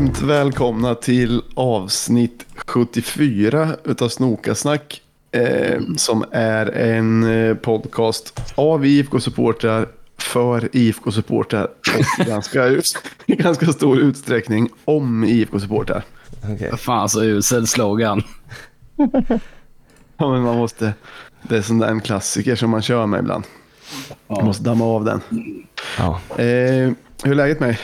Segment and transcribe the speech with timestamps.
[0.00, 5.02] varmt välkomna till avsnitt 74 utav Snokasnack.
[5.32, 12.68] Eh, som är en eh, podcast av IFK-supportrar för IFK-supportrar och ganska,
[13.26, 16.02] i ganska stor utsträckning om IFK-supportrar.
[16.54, 16.76] Okej.
[16.76, 18.22] Fan så usel slogan.
[20.16, 20.92] Ja, men man måste,
[21.42, 23.44] det är sån där en klassiker som man kör med ibland.
[24.26, 25.20] Man måste damma av den.
[25.98, 26.20] Ja.
[26.36, 27.76] Eh, hur är läget med?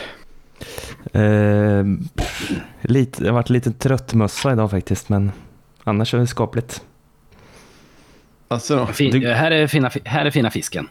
[1.12, 1.84] Eh,
[2.83, 5.32] lite, det har varit lite trött mössa idag faktiskt, men
[5.84, 6.82] annars är det skapligt.
[8.48, 10.88] Alltså då, Fin, Du- här, är fina, här är fina fisken.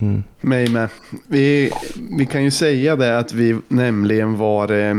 [0.00, 0.22] Mm.
[0.40, 0.88] mig med.
[1.26, 1.70] Vi,
[2.18, 4.72] vi kan ju säga det att vi nämligen var...
[4.72, 4.94] Eh,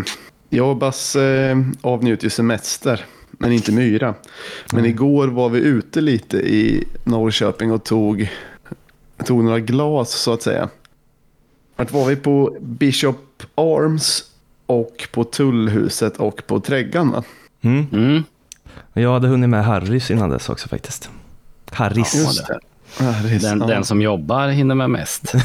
[0.49, 4.13] jag och Basse eh, avnjuter ju semester, men inte Myra.
[4.73, 8.31] Men igår var vi ute lite i Norrköping och tog,
[9.25, 10.69] tog några glas så att säga.
[11.75, 14.23] Vart var vi på Bishop Arms
[14.65, 17.23] och på Tullhuset och på Träggan va?
[17.61, 17.85] Mm.
[17.93, 18.23] Mm.
[18.93, 21.09] Jag hade hunnit med Harrys innan dess också faktiskt.
[21.65, 22.59] Det.
[22.99, 23.67] Ja, är Den, sant.
[23.67, 25.33] den som jobbar hinner med mest.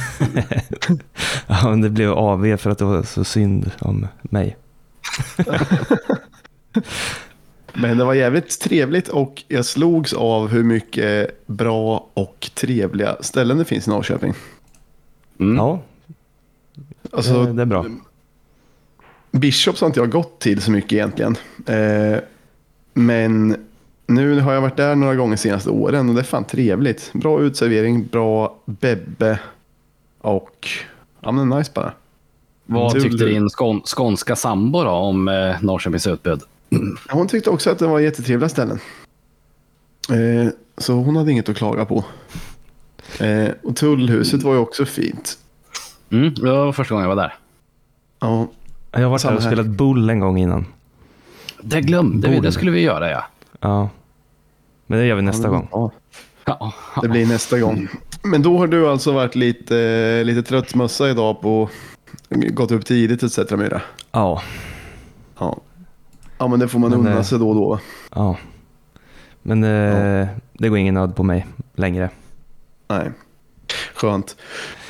[1.47, 4.56] Ja, men det blev AV för att det var så synd om mig.
[7.72, 13.58] Men det var jävligt trevligt och jag slogs av hur mycket bra och trevliga ställen
[13.58, 14.34] det finns i Norrköping.
[15.41, 15.56] Mm.
[15.56, 15.80] Ja,
[17.12, 17.86] Alltså, det, det är bra.
[19.31, 21.37] Bishops har inte jag gått till så mycket egentligen.
[21.67, 22.19] Eh,
[22.95, 23.57] men
[24.07, 27.11] nu har jag varit där några gånger senaste åren och det är fan trevligt.
[27.12, 29.39] Bra utservering, bra bebbe
[30.21, 30.69] och
[31.21, 31.93] ja men nice bara.
[32.67, 36.41] Vad Tull- tyckte din skån, skånska sambo då om eh, Norrköpings utbud?
[37.11, 38.78] Hon tyckte också att det var jättetrevliga ställen.
[40.11, 42.05] Eh, så hon hade inget att klaga på.
[43.21, 45.38] Eh, och tullhuset var ju också fint.
[46.11, 46.34] Mm.
[46.34, 47.34] Det var första gången jag var där.
[48.21, 48.49] Ja,
[49.00, 49.50] Jag har varit där och här.
[49.50, 50.66] spelat bull en gång innan.
[51.62, 52.41] Det glömde vi.
[52.41, 53.25] Det skulle vi göra ja.
[53.60, 53.88] Ja.
[54.86, 55.69] Men det gör vi nästa gång.
[55.72, 55.91] Ja,
[56.44, 56.72] ja.
[57.03, 57.88] det blir nästa gång.
[58.22, 61.69] Men då har du alltså varit lite, lite tröttmössa idag på
[62.31, 63.50] gått upp tidigt etc.
[63.50, 63.82] Myra.
[64.12, 64.42] Ja.
[65.38, 65.56] Ja.
[66.38, 67.81] ja, men det får man Men, unna eh, sig då och då.
[68.14, 68.37] ja.
[69.42, 72.10] Men eh, det går ingen nöd på mig längre.
[72.88, 73.10] Nej,
[73.98, 74.36] skönt.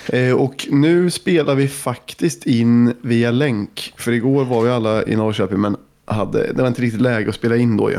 [0.06, 3.94] Eh, och nu spelar vi faktiskt in via länk.
[3.96, 7.34] För igår var vi alla i Norrköping men hade, det var inte riktigt läge att
[7.34, 7.96] spela in då ju.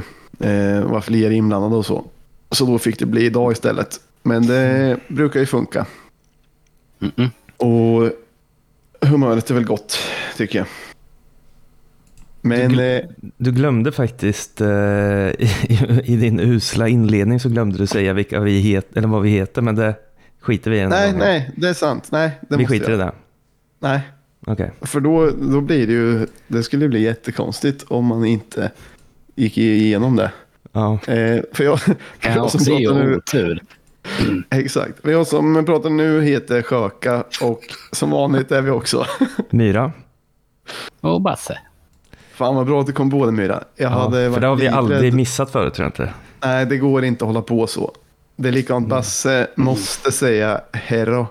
[0.50, 2.06] Eh, var fler inblandade och så.
[2.52, 4.00] Så då fick det bli idag istället.
[4.24, 5.86] Men det brukar ju funka.
[7.00, 7.30] Mm-mm.
[7.58, 8.12] Och
[9.10, 10.00] humöret är väl gott
[10.38, 10.68] tycker jag.
[12.42, 13.02] Men Du eh,
[13.38, 18.60] Du glömde faktiskt eh, i, i din usla inledning så glömde du säga vilka vi
[18.60, 19.96] het, eller vad vi heter, men det
[20.40, 20.80] skiter vi i.
[20.80, 22.08] en nej, nej, det är sant.
[22.12, 23.12] Nej, det Vi måste skiter i det.
[23.80, 24.02] Nej,
[24.48, 24.72] Okej.
[24.82, 28.72] För då, då blir det ju, det skulle bli jättekonstigt om man inte
[29.36, 30.32] gick igenom det.
[30.72, 30.94] Ja.
[30.94, 33.64] Eh, för jag, för jag Ja, som pratar nu, otur.
[34.50, 35.02] exakt.
[35.02, 37.62] För jag som pratar nu heter Sjöka och
[37.92, 39.06] som vanligt är vi också.
[39.50, 39.92] Myra.
[41.02, 41.60] Och Basse.
[42.34, 43.64] Fan vad bra att du kom på det Myra.
[43.76, 46.14] Jag Ja, hade för det har vi aldrig missat förut tror jag inte.
[46.44, 47.92] Nej, det går inte att hålla på så.
[48.42, 48.90] Det är likadant, Mm.
[48.98, 51.28] Basse måste säga herro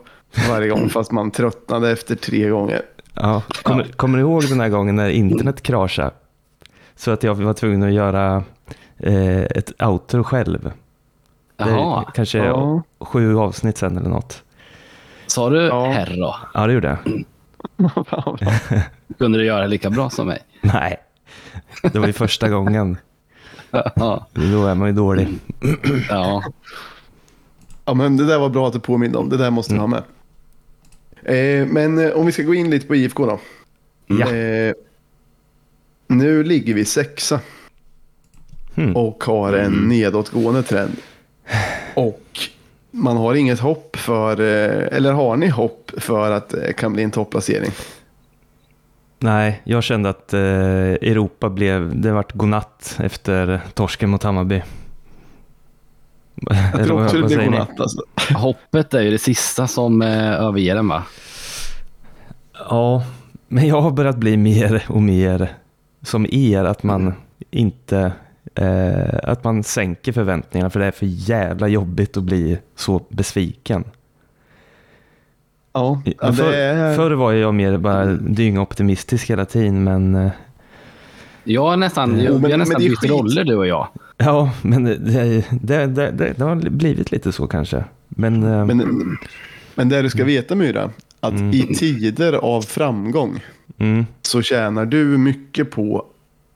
[0.51, 2.83] varje gång fast man tröttnade efter tre gånger.
[3.15, 3.43] Ja.
[3.63, 6.11] Kommer, kommer du ihåg den här gången när internet kraschade?
[6.97, 8.43] Så att jag var tvungen att göra
[8.99, 10.63] eh, ett outro själv.
[11.57, 12.05] Det Jaha.
[12.15, 12.83] kanske Ja.
[13.01, 14.43] sju avsnitt sen eller något.
[15.27, 15.85] Sa du Ja.
[15.91, 16.35] herra?
[16.55, 17.25] Ja, det gjorde jag.
[19.19, 20.39] Kunde du göra lika bra som mig?
[20.61, 20.97] Nej,
[21.93, 22.97] det var ju första gången.
[23.97, 24.27] Ja.
[24.33, 25.29] Då är man ju dålig.
[26.09, 26.43] ja.
[27.89, 29.29] Ja, men det där var bra att du påminner om.
[29.29, 30.03] Det där måste du ha med.
[31.23, 33.41] Eh, men eh, om vi ska gå in lite på IFK då.
[34.07, 34.33] Ja.
[34.33, 34.75] Eh,
[36.07, 37.41] nu ligger vi sexa
[38.75, 38.97] Hmm.
[38.97, 40.97] och har en nedåtgående trend.
[41.95, 42.23] Och
[42.91, 47.03] man har inget hopp för, eh, eller har ni hopp för att det kan bli
[47.03, 47.71] en topplacering?
[49.19, 54.63] Nej, jag kände att eh, Europa blev, det vart godnatt efter torsken mot Hammarby.
[56.73, 57.81] Jag tror också det blir godnatt.
[57.81, 58.03] Alltså.
[58.35, 61.03] Hoppet är ju det sista som eh, överger en va?
[62.69, 63.05] Ja,
[63.49, 65.53] men jag har börjat bli mer och mer
[66.03, 67.15] som er, att man
[67.51, 68.13] inte
[68.55, 73.85] eh, att man sänker förväntningarna för det är för jävla jobbigt att bli så besviken.
[75.73, 76.97] Ja, för, det är...
[76.97, 80.31] Förr var jag mer bara dyngoptimistisk hela tiden, men eh,
[81.45, 83.11] Jag har nästan, jag, men- vi har nästan bytt skit.
[83.11, 83.89] roller du och jag.
[84.19, 84.97] Ja, men det,
[85.51, 87.85] det, det, det, har blivit lite så kanske.
[88.09, 89.19] Men, eh, Men,
[89.75, 91.51] men det du ska veta Myra, att Mm.
[91.51, 93.41] i tider av framgång
[93.79, 94.07] Mm.
[94.23, 96.05] så tjänar du mycket på,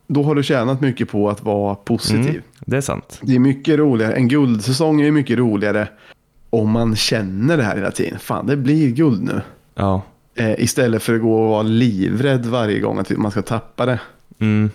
[0.07, 2.29] då har du tjänat mycket på att vara positiv.
[2.29, 2.43] Mm.
[2.61, 3.19] Det är sant.
[3.23, 5.89] Det är mycket roligare, en guldsäsong är mycket roligare
[6.51, 8.19] om man känner det här hela tiden.
[8.19, 9.41] Fan, det blir guld nu.
[9.75, 10.03] Ja.
[10.35, 14.01] Eh, istället för att gå och vara livrädd varje gång att man ska tappa det.
[14.39, 14.71] Mm.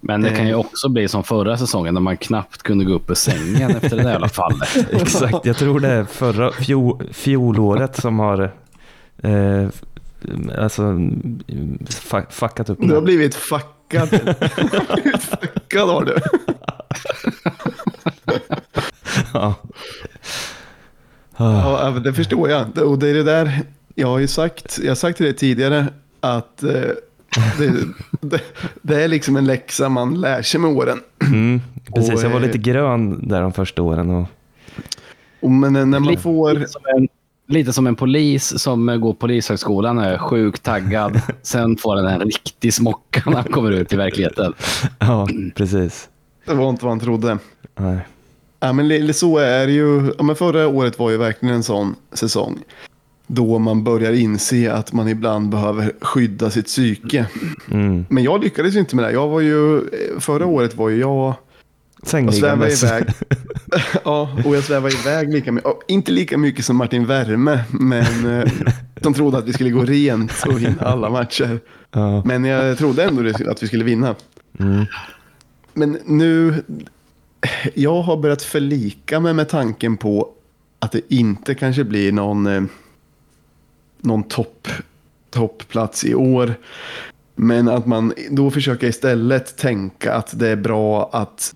[0.00, 0.58] Men det kan ju Eh.
[0.58, 4.02] också bli som förra säsongen när man knappt kunde gå upp ur sängen efter det
[4.02, 4.68] där jävla fallet.
[4.92, 8.52] Exakt, jag tror det är förra fjol, fjolåret som har
[9.22, 9.68] eh,
[10.58, 10.98] alltså,
[12.30, 14.08] fuckat upp Du har blivit fuckad.
[14.08, 16.16] blivit fuckad har du.
[19.32, 19.54] Ja.
[21.36, 22.78] Ah, Ja, det förstår jag.
[22.78, 23.60] Och det är det där,
[23.94, 25.86] jag har ju sagt, jag har sagt till dig tidigare
[26.20, 26.72] att eh,
[27.58, 27.72] det,
[28.20, 28.40] det,
[28.82, 31.00] det är liksom en läxa man lär sig med åren.
[31.22, 31.60] Mm,
[31.94, 34.10] precis, Och, jag var eh, lite grön där de första åren.
[34.10, 34.26] Och,
[35.40, 36.54] Och men när man Lite- får...
[36.54, 37.08] Lite som, en,
[37.48, 41.20] lite som en polis som eh, går polishögskolan och är sjukt taggad.
[41.42, 44.52] Sen får den en riktig smocka när han kommer ut i verkligheten.
[44.98, 46.08] ja, precis.
[46.46, 47.38] Det var inte vad han trodde.
[47.78, 47.98] Nej.
[48.60, 50.12] Ja, men så är det ju.
[50.18, 52.58] Ja, men förra året var ju verkligen en sån säsong.
[53.32, 57.26] Då man börjar inse att man ibland behöver skydda sitt psyke.
[57.70, 58.04] Mm.
[58.08, 59.12] Men jag lyckades inte med det.
[59.12, 59.82] Jag var ju,
[60.18, 61.34] förra året var ju jag
[62.02, 62.82] Jag svävade Sängliggandes.
[62.82, 63.04] iväg.
[64.04, 65.72] ja, och jag svävade iväg lika mycket.
[65.88, 68.52] Inte lika mycket som Martin Värme, men eh,
[69.02, 71.60] som trodde att vi skulle gå rent och vinna alla matcher.
[71.90, 72.22] Ja.
[72.24, 74.14] Men jag trodde ändå att vi skulle vinna.
[74.58, 74.84] Mm.
[75.72, 76.54] Men nu,
[77.74, 80.28] jag har börjat förlika mig med tanken på
[80.78, 82.62] att det inte kanske blir någon, eh,
[84.04, 84.68] någon topp,
[85.30, 86.54] toppplats i år.
[87.34, 91.54] Men att man då försöker istället tänka att det är bra att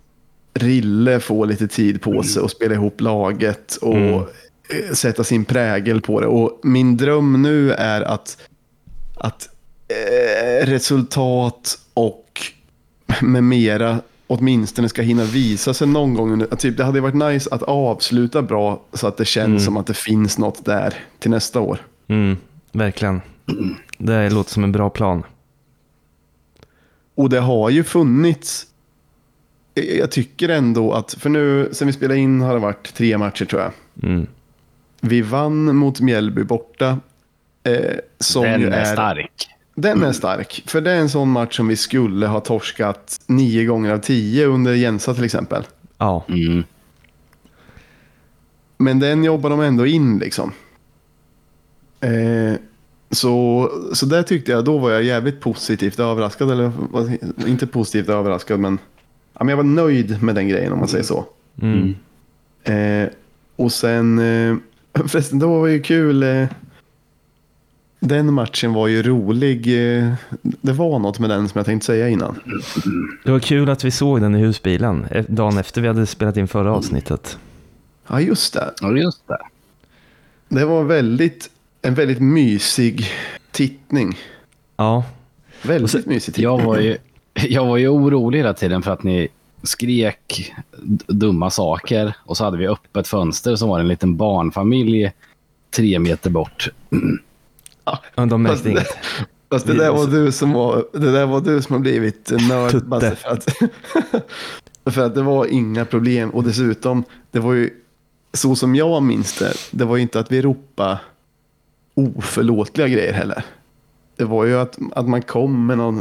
[0.55, 4.14] Rille får lite tid på sig och spela ihop laget och Mm.
[4.14, 6.26] eh, sätta sin prägel på det.
[6.26, 8.37] Och min dröm nu är att,
[9.17, 9.49] att
[9.88, 12.41] eh, resultat och
[13.23, 16.32] med mera åtminstone ska hinna visa sig någon gång.
[16.32, 19.61] Under, typ, det hade varit nice att avsluta bra så att det känns Mm.
[19.61, 21.79] som att det finns något där till nästa år.
[22.09, 22.37] Mm,
[22.73, 23.21] verkligen.
[23.99, 25.23] Det låter som en bra plan.
[27.15, 28.67] Och det har ju funnits.
[29.75, 33.45] Jag tycker ändå att, för nu sen vi spelade in har det varit tre matcher
[33.45, 33.73] tror jag.
[34.03, 34.27] Mm.
[35.01, 36.99] Vi vann mot Mjällby borta.
[37.62, 39.49] Eh, som ju Den är stark.
[39.75, 40.62] Den är stark.
[40.67, 44.47] För det är en sån match som vi skulle ha torskat nio gånger av tio
[44.47, 45.62] under Jensa till exempel.
[45.99, 46.65] Ja, Mm.
[48.77, 50.53] Men den jobbar de ändå in liksom.
[52.05, 52.55] Eh,
[53.11, 56.51] så, så där tyckte jag, då var jag jävligt positivt överraskad.
[56.51, 56.73] Eller
[57.47, 58.79] inte positivt överraskad, men,
[59.33, 61.25] ja, men jag var nöjd med den grejen om man säger så.
[61.62, 61.95] mm.
[62.65, 63.09] Eh,
[63.56, 64.56] och sen, eh,
[65.06, 66.23] förresten det var ju kul.
[66.23, 66.47] Eh,
[68.01, 69.67] den matchen var ju rolig.
[69.67, 72.39] Eh, det var något med den som jag tänkte säga innan.
[73.25, 76.37] det var kul att vi såg den i husbilen eh, dagen efter vi hade spelat
[76.37, 77.39] in förra avsnittet.
[78.08, 78.75] Ja, just det.
[78.81, 79.39] Ja, just det.
[80.49, 81.51] Det var väldigt,
[81.84, 83.06] en väldigt mysig
[83.50, 84.19] tittning.
[84.76, 85.05] Ja,
[85.62, 86.44] Väldigt så- mysig tittning.
[86.44, 86.96] Jag var, ju,
[87.34, 89.29] jag var ju orolig hela tiden för att ni
[89.62, 90.53] skrek
[91.06, 92.17] dumma saker.
[92.24, 95.12] Och så hade vi öppet fönster som var en liten barnfamilj
[95.76, 96.69] tre meter bort.
[98.14, 98.88] och de märkte det- inget.
[99.50, 102.84] Fast det där var du som var, det där var du som har blivit nörd.
[102.86, 103.48] Basse, För att,
[104.94, 106.31] för att det var inga problem.
[106.31, 107.70] Och dessutom, det var ju
[108.32, 109.53] så som jag minns det.
[109.70, 110.98] Det var ju inte att vi ropade
[111.94, 113.44] oförlåtliga grejer heller.
[114.17, 115.96] Det var ju att, att man kom med någon...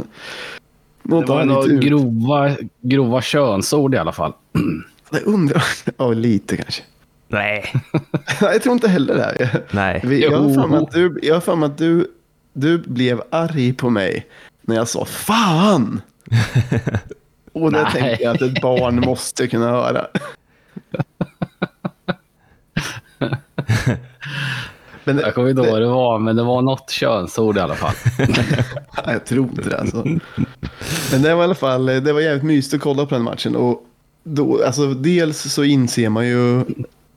[1.02, 4.32] Det Något var annat några grova, grova könsord i alla fall.
[5.12, 5.64] Jag undrar,
[5.96, 6.82] ja lite kanske.
[7.28, 7.72] Nej,
[8.40, 9.62] Jag tror inte heller det.
[9.70, 10.00] nej.
[10.04, 12.10] Vi- Jag har för mig att, du, jag har att du,
[12.52, 14.26] du blev arg på mig
[14.62, 16.00] när jag sa fan.
[17.52, 17.92] Och det Nej.
[17.92, 20.06] tänker jag att ett barn måste kunna höra.
[25.04, 27.74] Men Jag kommer inte ihåg vad det var, men det var något könsord i alla
[27.74, 27.94] fall.
[28.96, 30.04] Ja, jag tror inte det alltså.
[31.12, 33.56] Men det var i alla fall, det var jävligt mysigt att kolla på den matchen.
[33.56, 33.82] Och
[34.24, 36.58] då, alltså, dels så inser man ju...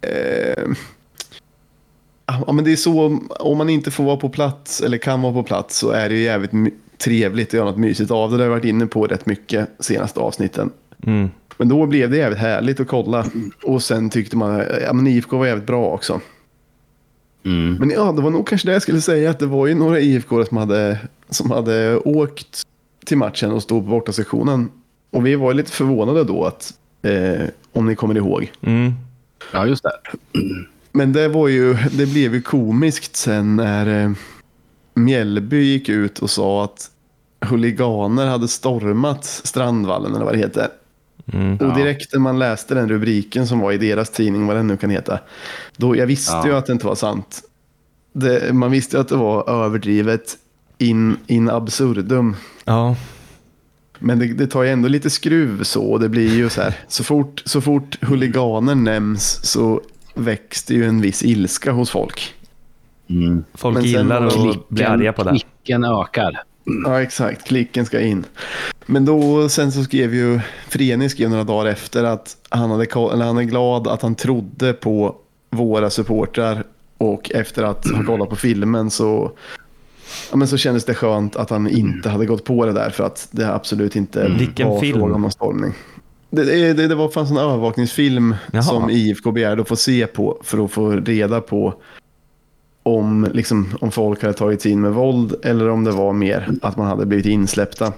[0.02, 0.68] Eh,
[2.26, 5.34] ja, men det är så, om man inte får vara på plats eller kan vara
[5.34, 6.52] på plats så är det ju jävligt
[7.04, 8.38] trevligt att göra något mysigt av det.
[8.38, 10.70] Det har jag varit inne på rätt mycket senaste avsnitten.
[11.06, 11.30] Mm.
[11.58, 13.26] Men då blev det jävligt härligt att kolla.
[13.64, 16.22] Och sen tyckte man, ja men IFK var jävligt bra också.
[17.44, 17.76] Mm.
[17.76, 19.30] Men ja, det var nog kanske det jag skulle säga.
[19.30, 22.64] Att det var ju några IFK som hade, som hade åkt
[23.06, 24.70] till matchen och stod på bortasektionen.
[25.12, 28.52] Och vi var lite förvånade då att, eh, om ni kommer ihåg.
[28.62, 28.94] Mm.
[29.54, 29.92] Ja, just det.
[30.92, 34.12] Men det var ju, det blev ju komiskt sen när, eh,
[34.94, 36.92] Mjällby gick ut och sa att
[37.46, 40.68] huliganer hade stormat Strandvallen eller vad det heter.
[41.34, 41.58] Mm.
[41.58, 44.78] Och direkt när man läste den rubriken som var i deras tidning, vad den nu
[44.78, 45.20] kan heta,
[45.78, 46.48] då jag visste Ja.
[46.48, 47.42] ju att det inte var sant.
[48.14, 50.38] Det, man visste ju att det var överdrivet
[50.78, 52.36] in, in absurdum.
[52.66, 52.96] Ja,
[54.00, 55.84] Men det, det tar ju ändå lite skruv så.
[55.84, 56.76] och Det blir ju så här.
[56.88, 59.82] Så fort, så fort huliganer nämns så
[60.14, 62.34] väcks det ju en viss ilska hos folk.
[63.10, 63.44] Mm.
[63.54, 65.30] folk gillar att bli arga på det.
[65.30, 66.44] Klicken ökar.
[66.86, 67.48] Ja, exakt.
[67.48, 68.26] Klicken ska in.
[68.86, 73.26] Men då, sen så skrev ju Freni skrev några dagar efter att han, hade, eller
[73.26, 75.16] han är glad att han trodde på
[75.50, 76.64] våra supportrar
[76.98, 79.32] och efter att ha kollat på filmen så,
[80.32, 83.04] ja, men så kändes det skönt att han inte hade gått på det där för
[83.04, 85.00] att det absolut inte Vilken var film?
[85.00, 85.74] fråga om någon stormning.
[86.30, 88.64] Det, det, det, det var fanns en övervakningsfilm Jaha.
[88.64, 91.74] som IFK begärde att få se på för att få reda på
[92.88, 96.50] om, liksom, om folk hade tagit sig in med våld eller om det var mer
[96.62, 97.94] att man hade blivit insläppta.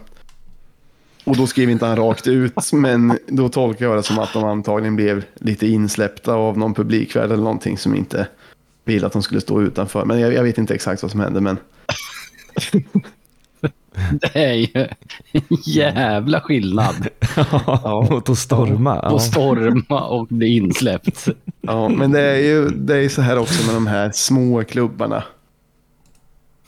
[1.24, 4.43] Och då skrev inte han rakt ut, men då tolkar jag det som att de
[4.43, 8.27] antagligen blev lite insläppta av någon publikvärd eller någonting som inte
[8.86, 10.05] ville att de skulle stå utanför.
[10.05, 11.58] Men jag, jag vet inte exakt vad som hände, men
[14.22, 14.88] Det är ju
[15.31, 17.08] en jävla skillnad
[17.63, 18.96] Ja, mot att storma.
[18.96, 19.15] på Ja.
[19.15, 21.27] att storma och bli insläppt.
[21.62, 25.24] Ja, men det är ju det är så här också med de här små klubbarna.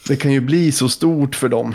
[0.08, 1.74] Det kan ju bli så stort för dem.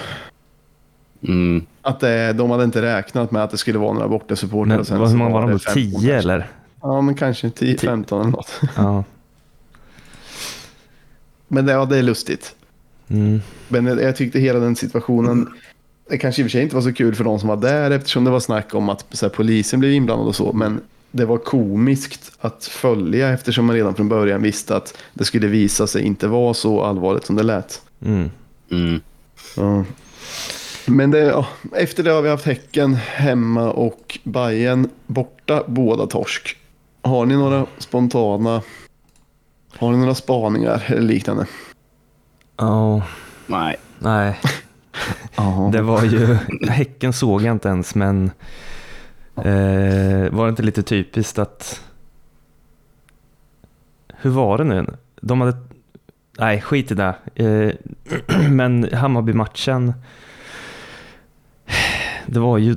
[1.22, 1.66] Mm.
[1.82, 5.00] Att det, de hade inte räknat med att det skulle vara några bortasupportrar.
[5.00, 5.58] Och hur många var de det då?
[5.58, 6.14] 15 10 kanske.
[6.14, 6.50] eller?
[6.82, 8.60] Ja, men kanske 10, 15 eller något.
[8.76, 9.04] Ja.
[11.48, 12.55] Men det, ja, det är lustigt.
[13.08, 13.40] Mm.
[13.68, 15.48] Men jag, jag tyckte hela den situationen,
[16.08, 17.90] det kanske i och för sig inte var så kul för de som var där
[17.90, 20.52] eftersom det var snack om att så här, polisen blev inblandad och så.
[20.52, 25.46] Men det var komiskt att följa eftersom man redan från början visste att det skulle
[25.46, 27.82] visa sig inte vara så allvarligt som det lät.
[28.04, 28.30] Mm.
[28.70, 29.00] Mm.
[29.56, 29.84] Ja.
[30.86, 36.56] Men det, ja, efter det har vi haft Häcken hemma och Bayern borta, båda torsk.
[37.02, 38.62] Har ni några spontana,
[39.70, 41.46] har ni några spaningar eller liknande?
[42.56, 43.02] Ja,
[43.46, 43.76] Nej.
[43.98, 44.40] nej.
[45.72, 48.30] Det var ju, Häcken såg jag inte ens, men
[49.36, 51.80] eh, var det inte lite typiskt att...
[54.08, 54.86] Hur var det nu?
[55.20, 55.56] De hade...
[56.38, 57.14] Nej, skit i det.
[57.34, 57.72] Eh,
[58.50, 59.92] men Hammarby-matchen,
[62.26, 62.76] det var ju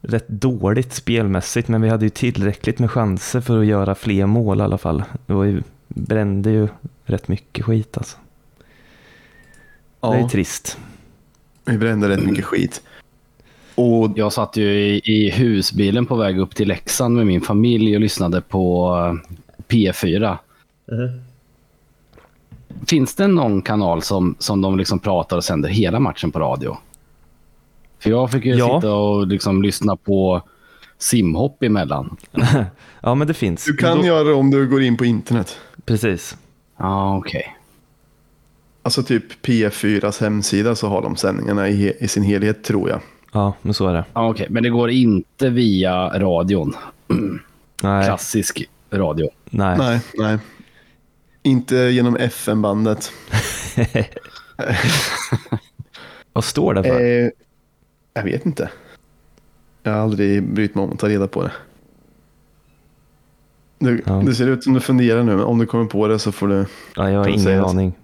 [0.00, 4.60] rätt dåligt spelmässigt, men vi hade ju tillräckligt med chanser för att göra fler mål
[4.60, 5.04] i alla fall.
[5.26, 6.68] Det var ju, brände ju
[7.04, 8.16] rätt mycket skit alltså.
[10.12, 10.78] Det är ja, trist.
[11.64, 12.82] vi brände rätt mycket skit.
[13.74, 17.94] Och Jag satt ju i, i husbilen på väg upp till Leksand med min familj
[17.94, 20.36] och lyssnade på eh, P4.
[22.86, 26.76] Finns det någon kanal som, som de liksom pratar och sänder hela matchen på radio?
[27.98, 28.80] För jag fick ju Ja.
[28.80, 30.42] sitta och liksom lyssna på
[30.98, 32.16] simhopp emellan.
[33.02, 33.64] Ja, men det finns.
[33.64, 35.58] du kan Då- göra det om du går in på internet.
[35.84, 36.36] Precis.
[36.78, 37.55] Ja, okej.
[38.86, 43.00] Alltså typ P4s hemsida så har de sändningarna i, i sin helhet tror jag.
[43.32, 44.04] Ja, men så är det.
[44.12, 44.46] Ja, okej.
[44.50, 46.74] Men det går inte via radion.
[47.82, 49.30] Nej, Klassisk radio.
[49.50, 49.78] nej.
[49.78, 50.38] Nej, nej.
[51.42, 53.12] Inte genom FN-bandet.
[56.32, 57.00] Vad står det för?
[57.00, 57.30] Eh,
[58.14, 58.70] jag vet inte.
[59.82, 61.52] Jag har aldrig brytt mig om att ta reda på det.
[63.78, 64.12] Du, Ja.
[64.12, 66.48] Det ser ut som du funderar nu, men om du kommer på det så får
[66.48, 66.66] du...
[66.96, 67.94] ja, jag har ingen aning.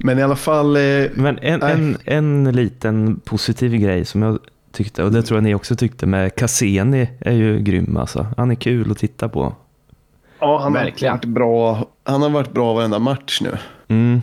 [0.00, 0.82] Men i alla fall, eh,
[1.14, 1.72] Men en, Nej.
[1.72, 4.38] en, en liten positiv grej som jag
[4.72, 8.26] tyckte, och det tror jag ni också tyckte med Cassini är ju grym alltså.
[8.36, 9.54] Han är kul att titta på.
[10.40, 13.56] ja, han, har varit bra, han har varit bra varenda match nu.
[13.88, 14.22] Mm.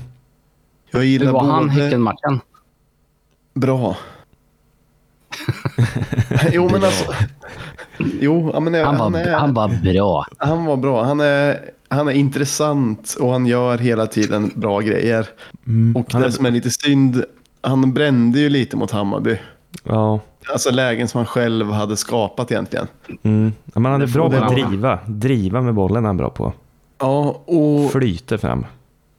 [0.92, 2.40] Jag gillar Hur var han Häcken-matchen?
[3.54, 3.98] Bra.
[6.52, 7.14] jo, men alltså...
[8.22, 10.26] Jo, men jag- Han var, han, är, han var bra.
[10.38, 11.04] han var bra.
[11.04, 15.28] Han är, han är intressant och han gör hela tiden bra grejer.
[15.68, 15.96] Mm.
[15.96, 17.24] Och Han det är, som är lite synd,
[17.62, 19.38] han brände ju lite mot Hammarby.
[19.84, 20.20] ja,
[20.54, 22.88] Alltså lägen som han själv hade skapat egentligen.
[23.24, 23.54] mm.
[23.74, 25.00] Ja, men han är bra på att driva.
[25.08, 26.54] Driva med bollen är han bra på.
[27.00, 28.66] Ja, och Flyter fram.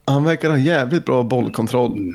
[0.05, 2.13] han verkar ha jävligt bra bollkontroll.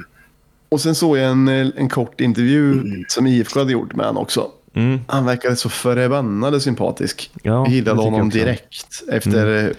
[0.70, 4.48] Och sen såg jag en, en kort intervju som IFK hade gjort med honom också.
[4.74, 5.00] Mm.
[5.08, 7.31] Han verkade så förbannade sympatisk.
[7.43, 9.03] Ja, jag gillade honom direkt.
[9.12, 9.70] Efter eh,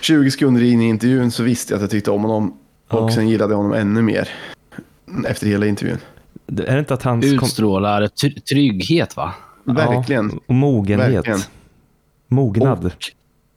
[0.00, 2.48] 20 sekunder in i intervjun så visste jag att jag tyckte om honom.
[2.88, 3.10] Och Ja.
[3.14, 4.28] sen gillade jag honom ännu mer.
[5.26, 5.98] Efter hela intervjun.
[6.46, 7.24] Det- Är det inte att hans...
[7.24, 9.34] kom- Utstrålar tr- trygghet, va?
[9.64, 10.30] Verkligen.
[10.34, 11.14] Ja, och mogenhet.
[11.16, 11.40] Verkligen.
[12.28, 12.84] Mognad.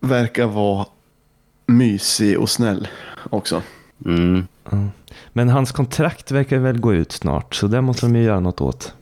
[0.01, 0.85] Och verkar vara
[1.65, 2.87] mysig och snäll
[3.29, 3.61] också.
[4.05, 4.47] Mm.
[5.33, 8.61] Men hans kontrakt verkar väl gå ut snart, så det måste de ju göra något
[8.61, 8.93] åt.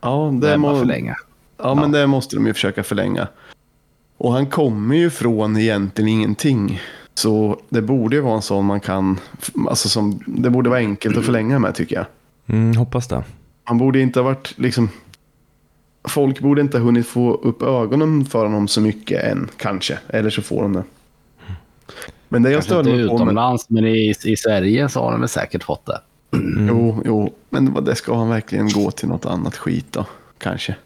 [0.00, 1.14] Ja, Det det, må, för länge.
[1.58, 3.28] ja, men det måste de ju försöka förlänga.
[4.18, 6.80] Och han kommer ju från egentligen ingenting.
[7.14, 9.20] Så det borde ju vara en sån man kan,
[9.68, 12.06] alltså som, det borde vara enkelt att förlänga med tycker jag.
[12.46, 13.24] Mm, hoppas det.
[13.64, 14.88] Han borde inte ha varit liksom,
[16.08, 19.98] folk borde inte ha hunnit få upp ögonen för honom så mycket än kanske.
[20.08, 20.82] Eller så får de det.
[22.28, 25.20] Men det jag Kanske störde mig på utomlands, men i, i Sverige så har de
[25.20, 26.00] väl säkert fått det.
[26.68, 30.06] jo, jo, men vad- det ska han verkligen gå till något annat skit då,
[30.38, 30.76] kanske.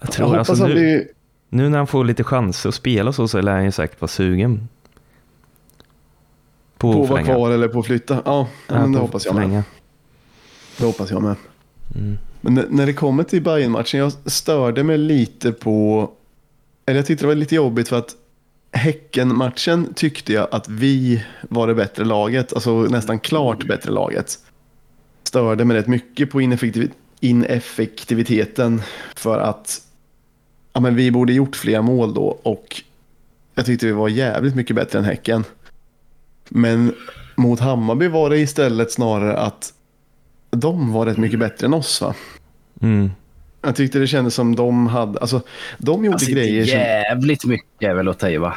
[0.00, 1.08] Jag Jag tror hoppas alltså nu, blir,
[1.54, 4.08] nu när han får lite chanser att spela så, så lär han ju säkert vara
[4.08, 4.68] sugen.
[6.78, 8.22] På, på att vara kvar eller på att flytta.
[8.24, 9.62] Ja, ja men det hoppas jag med.
[10.78, 11.36] Det hoppas jag med.
[11.94, 12.18] Mm.
[12.40, 16.10] Men när- det kommer till bayern matchen jag störde mig lite på...
[16.86, 18.14] Eller jag tyckte det var lite jobbigt för att
[18.72, 22.52] Häcken-matchen tyckte jag att vi var det bättre laget.
[22.52, 24.38] Alltså nästan klart bättre laget.
[25.24, 28.82] Störde mig rätt mycket på ineffektiv- ineffektiviteten
[29.16, 29.80] för att
[30.74, 32.82] ja, men vi borde gjort fler mål då och
[33.54, 35.44] jag tyckte vi var jävligt mycket bättre än Häcken.
[36.48, 36.94] Men
[37.36, 39.72] mot Hammarby var det istället snarare att
[40.50, 42.14] de var rätt mycket bättre än oss va?
[42.80, 43.10] Mm.
[43.62, 45.40] Jag tyckte det kändes som de hade, alltså
[45.78, 48.54] de gjorde Alltså, grejer som, jävligt mycket är väl att ta i, va?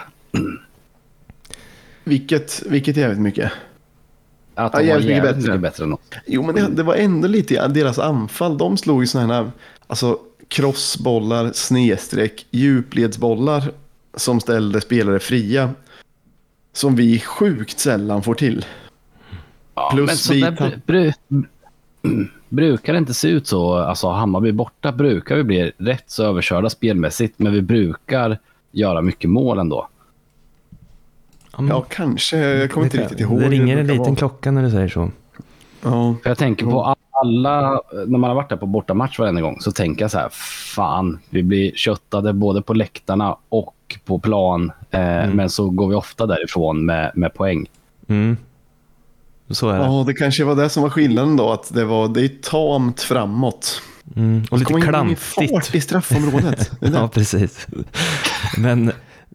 [2.04, 3.52] vilket, vilket jävligt mycket.
[4.56, 5.70] Att Ja, de var jävligt jävligt mycket mycket bättre.
[5.70, 6.00] bättre, än oss.
[6.26, 9.52] Jo men det, det var ändå lite i deras anfall, de slog ju sådana här,
[9.88, 13.72] alltså crossbollar, snedstreck, djupledsbollar
[14.16, 15.70] som ställde spelare fria.
[16.74, 18.66] Som vi sjukt sällan får till.
[19.76, 23.74] Ja, Plus men så vi där tapp- bru, bru, brukar det inte se ut så.
[23.76, 28.40] Alltså Hammarby borta brukar vi bli rätt så överkörda spelmässigt, men vi brukar
[28.72, 29.88] göra mycket mål ändå.
[31.70, 33.40] Ja, kanske, jag kommer inte det, riktigt ihåg.
[33.40, 34.16] det ringer en liten vara.
[34.16, 35.12] klocka när du säger så.
[35.84, 36.16] Ja.
[36.24, 39.72] För jag tänker på alla, när man har varit där på bortamatch varenda gång, så
[39.72, 40.30] tänker jag så här,
[40.76, 43.74] fan, vi blir köttade både på läktarna och
[44.06, 47.66] på plan, eh, men så går vi ofta därifrån med, med poäng.
[48.08, 48.38] Mm.
[49.50, 49.86] Så är det.
[49.86, 53.02] ja, det kanske var det som var skillnaden då, att det var, det är tamt
[53.02, 53.82] framåt.
[54.16, 54.44] Mm.
[54.52, 55.76] Och lite Kommer in- fart klantigt.
[55.76, 56.72] i straffområdet.
[56.80, 56.98] Det är det.
[56.98, 57.68] Ja, precis.
[58.58, 58.92] Men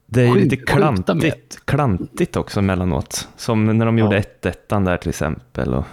[0.07, 3.29] det är lite klantigt, klantigt också emellanåt.
[3.37, 5.75] Som när de gjorde 1-1 där till exempel.
[5.75, 5.85] Och,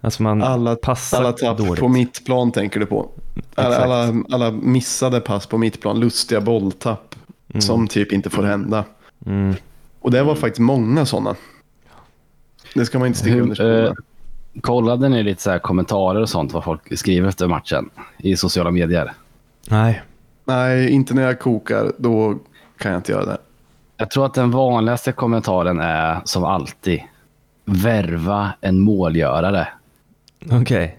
[0.00, 1.80] alltså man Alla, passar alla tapp dåligt.
[1.80, 3.08] på mittplan tänker du på.
[3.54, 7.14] Alla, alla, alla missade pass på mittplan, lustiga bolltapp
[7.58, 8.84] som typ inte får hända.
[9.26, 9.54] Mm.
[10.00, 11.34] Och det var faktiskt många sådana.
[12.74, 13.92] Det ska man inte sticka under eh,
[14.60, 18.70] kollade ni lite så här kommentarer och sånt, vad folk skriver efter matchen i sociala
[18.70, 19.12] medier?
[19.68, 20.02] Nej.
[20.44, 21.92] Nej, inte när jag kokar.
[21.98, 22.38] Då
[22.78, 23.38] kan jag inte göra det.
[23.96, 27.00] Jag tror att den vanligaste kommentaren är som alltid,
[27.64, 29.68] värva en målgörare.
[30.50, 30.98] Okej.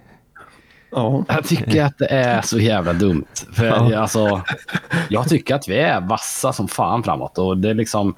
[0.91, 3.25] Ja, Jag tycker att det är så jävla dumt.
[3.53, 3.97] För Ja.
[3.99, 4.41] alltså,
[5.09, 7.37] jag tycker att vi är vassa som fan framåt.
[7.37, 8.15] Och det är liksom,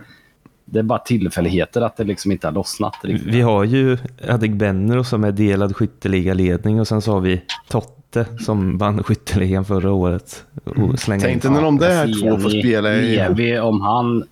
[0.65, 2.93] det är bara tillfälligheter att det liksom inte har lossnat.
[3.03, 3.33] riktigt.
[3.33, 3.97] Vi har ju
[4.29, 9.91] Adegbenro som är delad skytteligaledning och sen så har vi Totte som vann skytteligan förra
[9.91, 10.45] året.
[10.77, 10.97] In.
[10.97, 13.15] Tänkte när de där Ser två får ni spela i...
[13.15, 14.23] Levi, om han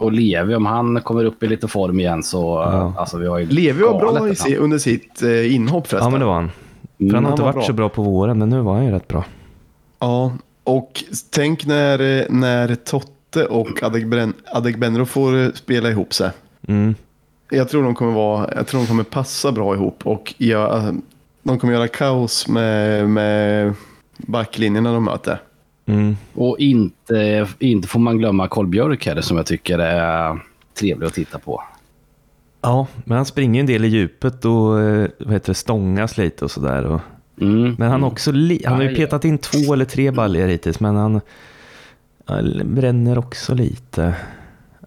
[0.00, 2.38] och Levi, om han kommer upp i lite form igen så...
[2.72, 2.94] Ja.
[2.98, 6.06] Alltså, vi har ju Levi var bra i, under sitt eh, inhopp förresten.
[6.06, 6.50] Ja, men det var han.
[6.98, 7.64] För Mm, han har inte var varit bra.
[7.66, 9.24] så bra på våren, men nu var han ju rätt bra.
[9.98, 10.32] Ja,
[10.64, 16.30] och tänk när, eh, när Totte och Adegben- Adegbenro får eh, spela ihop sig.
[16.68, 16.94] Mm.
[17.50, 20.94] Jag tror de kommer vara, jag tror de kommer passa bra ihop och göra,
[21.42, 23.74] de kommer göra kaos med, med
[24.16, 25.40] backlinjen när de möter.
[25.86, 26.16] Mm.
[26.34, 30.40] Och inte, inte får man glömma Karl Björk här som jag tycker är
[30.80, 31.62] trevlig att titta på.
[32.62, 36.44] Ja, men han springer en del i djupet och eh, vad heter det, stångas lite
[36.44, 36.86] och sådär.
[36.86, 37.00] Och...
[37.40, 37.74] Mm.
[37.78, 40.96] Men han, också li- han har ju petat in två eller tre baljor hittills, men
[40.96, 41.20] han,
[42.26, 44.14] han bränner också lite.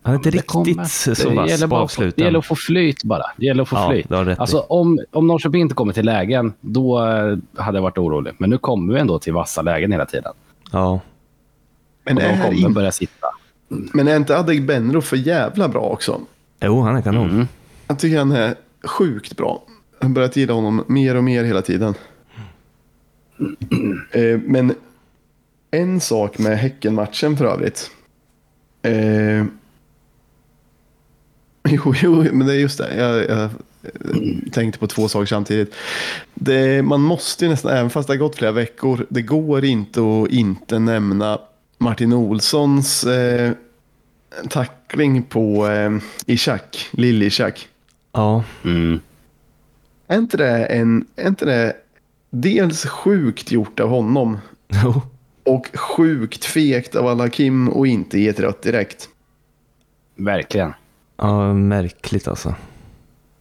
[0.04, 0.84] Han är inte Det riktigt kommer.
[0.86, 2.26] så vass på få- Det avsluten.
[2.26, 3.24] gäller att få flyt bara.
[3.38, 4.40] Det gäller att få Ja, flyt.
[4.40, 8.34] Alltså, om, om Norrköping inte kommer till lägen, då eh, hade jag varit orolig.
[8.38, 10.34] Men nu kommer vi ändå till vassa lägen hela tiden.
[10.74, 11.00] Ja,
[12.04, 13.28] Men Och de är, kommer in, börja sitta.
[13.68, 16.22] men är inte Adegbenro för jävla bra också?
[16.62, 17.30] jo han är kanon.
[17.30, 17.48] Mm.
[17.88, 19.64] Jag tycker han är sjukt bra.
[20.00, 21.94] Jag har börjat gilla honom mer och mer hela tiden.
[24.12, 24.76] Eh, men
[25.72, 27.92] en sak med Häckenmatchen för övrigt.
[28.82, 29.44] Eh,
[31.70, 32.96] jo, jo, men det är just det.
[32.98, 33.50] Jag, jag
[34.52, 35.74] tänkte på två saker samtidigt.
[36.34, 40.00] Det, man måste ju nästan, även fast det har gått flera veckor, det går inte
[40.00, 41.40] att inte nämna
[41.78, 43.52] Martin Olssons eh,
[44.50, 47.68] tackling på eh, Ishak, Lill-Ishak.
[48.12, 49.00] Ja, Mm.
[50.08, 51.74] Är inte det, en, är inte det
[52.30, 54.38] dels sjukt gjort av honom
[54.84, 55.02] jo.
[55.44, 59.10] och sjukt fegt av alla Kim och inte ge ett rött direkt?
[60.16, 60.74] Verkligen.
[61.18, 62.56] Ja, märkligt alltså.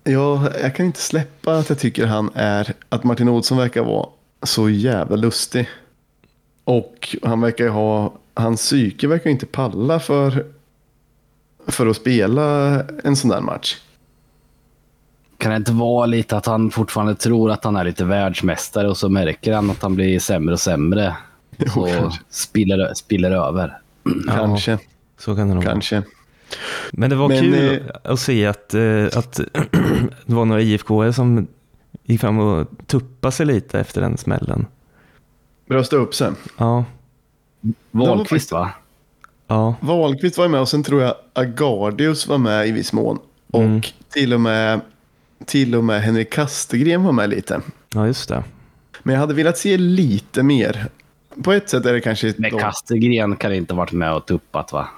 [0.05, 4.09] Ja, jag kan inte släppa att jag tycker han är, att Martin Olsson verkar vara
[4.43, 5.69] så jävla lustig.
[6.65, 10.47] Och han verkar ju ha, hans psyke verkar inte palla för,
[11.67, 12.43] för att spela
[13.05, 13.77] en sån där match.
[15.39, 18.97] Kan det inte vara lite att han fortfarande tror att han är lite världsmästare och
[18.97, 21.17] så märker han att han blir sämre och sämre.
[21.59, 22.21] Jo, Och kanske.
[22.31, 23.79] spiller, spiller över.
[24.29, 24.79] Kanske,
[25.19, 26.03] Så kan det nog vara.
[26.93, 29.33] Men det var Men, kul eh, att se att, eh, att
[30.27, 31.47] det var några IFK som
[32.05, 34.67] gick fram och tuppade sig lite efter den smällen.
[35.69, 36.31] Brösta upp sig.
[36.59, 36.85] Ja,
[37.91, 38.71] Wahlqvist va?
[39.47, 43.19] ja, Wahlqvist var med och sen tror jag Agardius var med i viss mån.
[43.51, 43.81] Och Mm.
[44.09, 44.81] till och med
[45.47, 47.61] till och med Henrik Kastegren var med lite.
[47.95, 48.45] ja just det.
[49.03, 50.87] Men jag hade velat se lite mer.
[51.45, 52.35] På ett sätt är det kanske...
[52.39, 54.89] Men Kastegren kan inte varit med och tuppat va?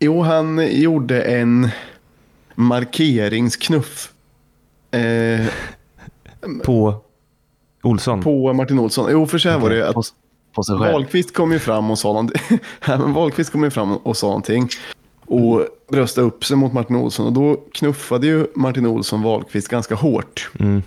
[0.00, 1.68] Jo, han gjorde en
[2.54, 4.12] markeringsknuff
[4.90, 5.46] eh,
[6.64, 6.94] På
[7.82, 8.22] Olsson.
[8.22, 9.08] på Martin Olsson.
[9.10, 10.02] Jo, för så här var det att På,
[10.54, 10.92] på sig själv.
[10.92, 12.58] Wahlqvist kom ju fram och sa någonting.
[13.14, 14.68] Wahlqvist kom ju fram och sa någonting.
[15.26, 17.26] Och bröstade upp sig mot Martin Olsson.
[17.26, 20.50] Och då knuffade ju Martin Olsson Wahlqvist ganska hårt.
[20.58, 20.82] Mm.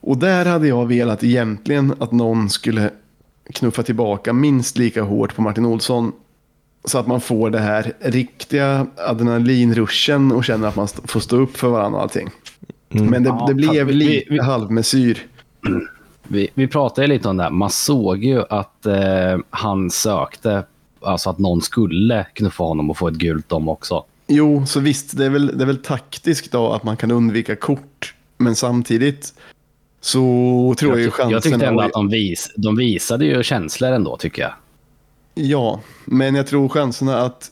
[0.00, 2.90] Och där hade jag velat egentligen att någon skulle
[3.54, 6.12] knuffa tillbaka minst lika hårt på Martin Olsson.
[6.86, 11.36] Så att man får det här riktiga adrenalinruschen och känner att man st- får stå
[11.36, 12.30] upp för varandra och allting.
[12.90, 13.06] Mm.
[13.06, 15.26] Men det, Ja, det blev lite vi- halvmesyr.
[16.28, 17.50] Vi, vi pratade ju lite om det här.
[17.50, 20.62] Man såg ju att eh, han sökte,
[21.00, 24.04] alltså att någon skulle knuffa honom och få ett gult dom också.
[24.26, 27.56] Jo, så visst, det är, väl, det är väl taktiskt då att man kan undvika
[27.56, 28.14] kort.
[28.38, 29.32] Men samtidigt
[30.00, 33.42] så tror jag, ju Jag, ty- jag tyckte ändå att de, vis, de visade ju
[33.42, 34.52] känslor ändå, tycker jag.
[35.38, 37.50] Ja, men jag tror chanserna att,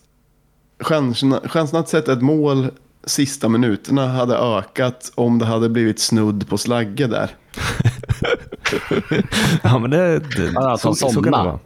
[0.81, 2.70] chanserna, chanserna att sätta ett mål
[3.05, 7.31] sista minuterna hade ökat om det hade blivit snudd på slagge där.
[9.62, 11.59] Ja, men det, det Ja, att så, de så kan det vara.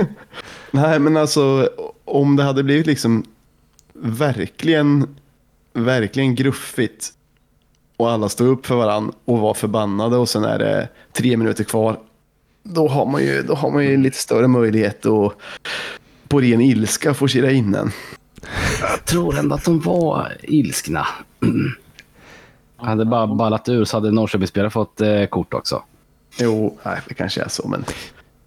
[0.70, 1.70] Nej, men alltså
[2.04, 3.24] om det hade blivit liksom
[3.94, 5.16] verkligen,
[5.72, 7.12] verkligen gruffigt
[7.96, 11.64] och alla stod upp för varandra och var förbannade och sen är det tre minuter
[11.64, 11.98] kvar.
[12.68, 15.32] Då har man ju, då har man ju lite större möjlighet att
[16.28, 17.90] på ren ilska forcera in en.
[18.80, 21.06] Jag tror ändå att de var ilskna.
[22.76, 25.82] Hade bara ballat ur så hade Norrköpingsspelare fått eh, kort också.
[26.38, 27.84] Jo, nej, det kanske är så, men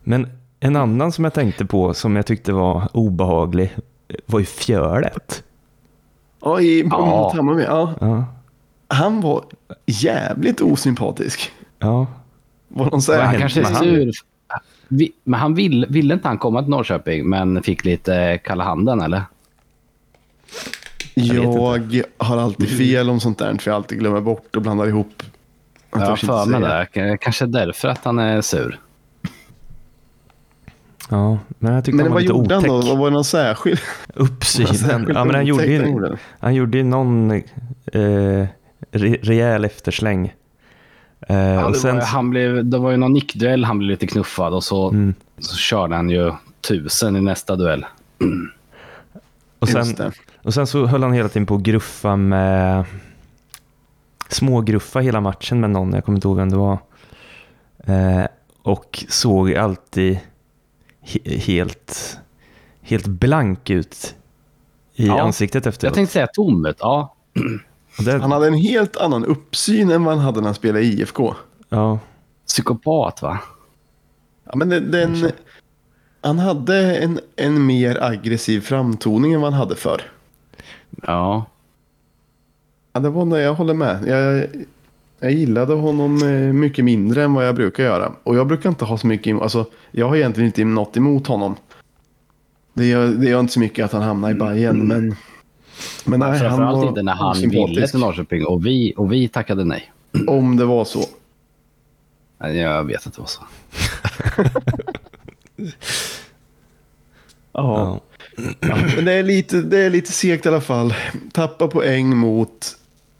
[0.03, 0.27] Men
[0.59, 3.75] en annan som jag tänkte på som jag tyckte var obehaglig
[4.25, 5.43] var ju Fjölet.
[6.41, 7.31] Ja, i Ja.
[7.35, 7.63] Hammarby.
[7.63, 8.25] Ja, Ja,
[8.87, 9.43] han var
[9.85, 11.51] jävligt osympatisk.
[11.79, 12.07] ja.
[12.69, 13.23] Vad de säger.
[13.23, 14.11] Han kanske är sur.
[14.87, 19.01] Vi, men han vill, ville inte han komma till Norrköping, men fick lite kalla handen,
[19.01, 19.23] eller?
[21.15, 24.87] vet Jag har alltid fel om sånt där, för jag alltid glömmer bort och blandar
[24.87, 25.23] ihop.
[25.91, 27.17] Jag har för mig det.
[27.17, 28.79] Kanske därför att han är sur.
[31.09, 32.89] ja, men jag tyckte Men han var vad lite gjorde han otäck.
[32.89, 32.95] då?
[32.95, 33.79] Var det någon särskild?
[34.13, 35.05] Uppsynen.
[35.13, 36.17] Ja, men han gjorde, otäck han ju, gjorde?
[36.39, 37.41] han gjorde ju någon eh,
[38.91, 40.33] re, rejäl eftersläng.
[41.27, 44.07] Eh, Ja, och sen, var, han blev, det var ju någon nickduell, han blev lite
[44.07, 45.13] knuffad och så, Mm.
[45.39, 46.31] så körde han ju
[46.67, 47.85] tusen i nästa duell.
[49.59, 50.11] och, sen, det.
[50.43, 52.85] och sen så höll han hela tiden på att gruffa med
[54.29, 56.77] smågruffa hela matchen med någon, jag kommer inte ihåg vem det var.
[57.85, 58.25] Eh,
[58.63, 60.19] och såg alltid
[61.01, 62.17] he, helt,
[62.81, 64.15] helt blank ut
[64.95, 65.93] i Ja, ansiktet Jag efteråt.
[65.93, 67.15] tänkte säga tommet, ja.
[68.05, 70.99] Det, Han hade en helt annan uppsyn än vad han hade när han spelade i
[70.99, 71.35] IFK.
[71.69, 71.99] ja,
[72.47, 73.39] Psykopat, va?
[74.43, 75.31] Ja, men den, den,
[76.21, 80.01] han hade en, en mer aggressiv framtoning än vad han hade förr.
[81.07, 81.45] Ja.
[82.93, 84.07] Ja, det var, nog- jag håller med.
[84.07, 84.45] Jag,
[85.19, 88.11] jag gillade honom eh, mycket mindre än vad jag brukar göra.
[88.23, 91.27] Och jag brukar inte ha så mycket emot, alltså jag har egentligen inte något emot
[91.27, 91.55] honom.
[92.73, 95.15] Det gör, det gör inte så mycket att han hamnar i Bayern men...
[96.05, 99.27] Men nej, han Framförallt var inte när han ville till Norrköping och vi, och vi
[99.27, 99.91] tackade nej.
[100.27, 101.05] Om det var så.
[102.39, 103.41] Jag vet att det var så.
[107.53, 108.01] ja.
[108.59, 110.93] Ja, men det är, lite, det är lite segt i alla fall.
[111.31, 112.75] Tappa poäng mot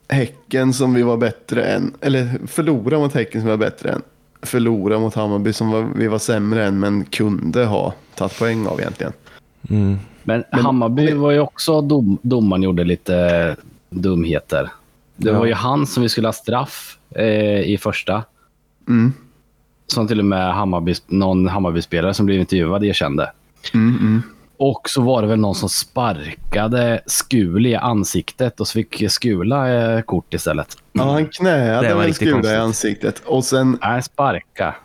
[0.08, 1.94] Häcken som vi var bättre än.
[2.02, 4.02] Eller förlora mot Häcken som vi var bättre än.
[4.42, 9.14] Förlora mot Hammarby som vi var sämre än men kunde ha tagit poäng av egentligen.
[9.70, 9.98] Mm.
[10.52, 13.56] Men, Hammarby var ju också dom, domaren gjorde lite
[13.90, 14.70] dumheter.
[15.16, 15.40] Det Ja.
[15.40, 18.24] var ju han som vi skulle ha straff eh, i första.
[18.88, 19.14] Mm.
[19.88, 23.32] Som till och med Hammarby, någon Hammarby-spelare som blev intervjuad erkände.
[23.74, 24.22] Mm, mm.
[24.58, 29.70] Och så var det väl någon som sparkade Skuli i ansiktet och så fick Skula
[29.96, 30.78] eh, kort istället.
[30.94, 33.22] Ja, han Det knäade var väl Skura i ansiktet.
[33.26, 34.76] Och sen, Nej, sparka.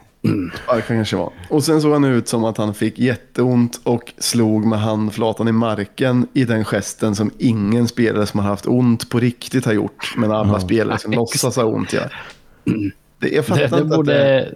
[0.67, 1.33] Ja, det kanske var.
[1.51, 5.53] Och sen såg han ut som att han fick jätteont och slog med handflatan i
[5.53, 10.15] marken i den gesten som ingen spelare som har haft ont på riktigt har gjort.
[10.17, 12.17] Men alla spelare som låtsas ha ont gör.
[13.19, 14.49] Det, jag Det, det att det, borde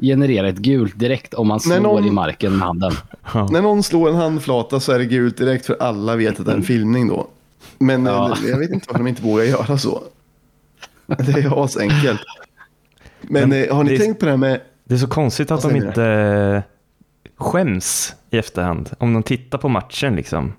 [0.00, 2.92] generera ett gult direkt om man slår någon- i marken med handen.
[3.34, 3.48] Ja.
[3.52, 6.52] När någon slår en handflata så är det gult direkt för alla vet att det
[6.52, 7.26] är en filmning då.
[7.78, 8.36] Men Ja.
[8.44, 10.02] eh, jag vet inte varför de inte vågar göra så.
[11.06, 12.20] Det är asenkelt.
[13.20, 14.60] Men, Men eh, har ni det tänkt på det här med...
[14.84, 16.62] Det är så konstigt att de inte
[17.36, 18.90] skäms i efterhand.
[18.98, 20.52] Om de tittar på matchen liksom.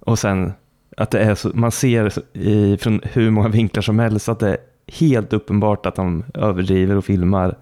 [0.00, 0.52] Och sen
[0.96, 4.48] att det är så, man ser i, från hur många vinklar som helst att det
[4.48, 7.56] är helt uppenbart att de överdriver och filmar.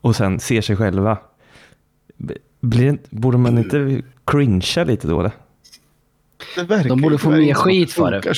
[0.00, 1.18] Och sen ser sig själva.
[2.60, 5.20] Blir, det- borde man inte cringea lite då?
[5.20, 5.32] Eller?
[6.56, 8.32] Det De borde få mer skit för det.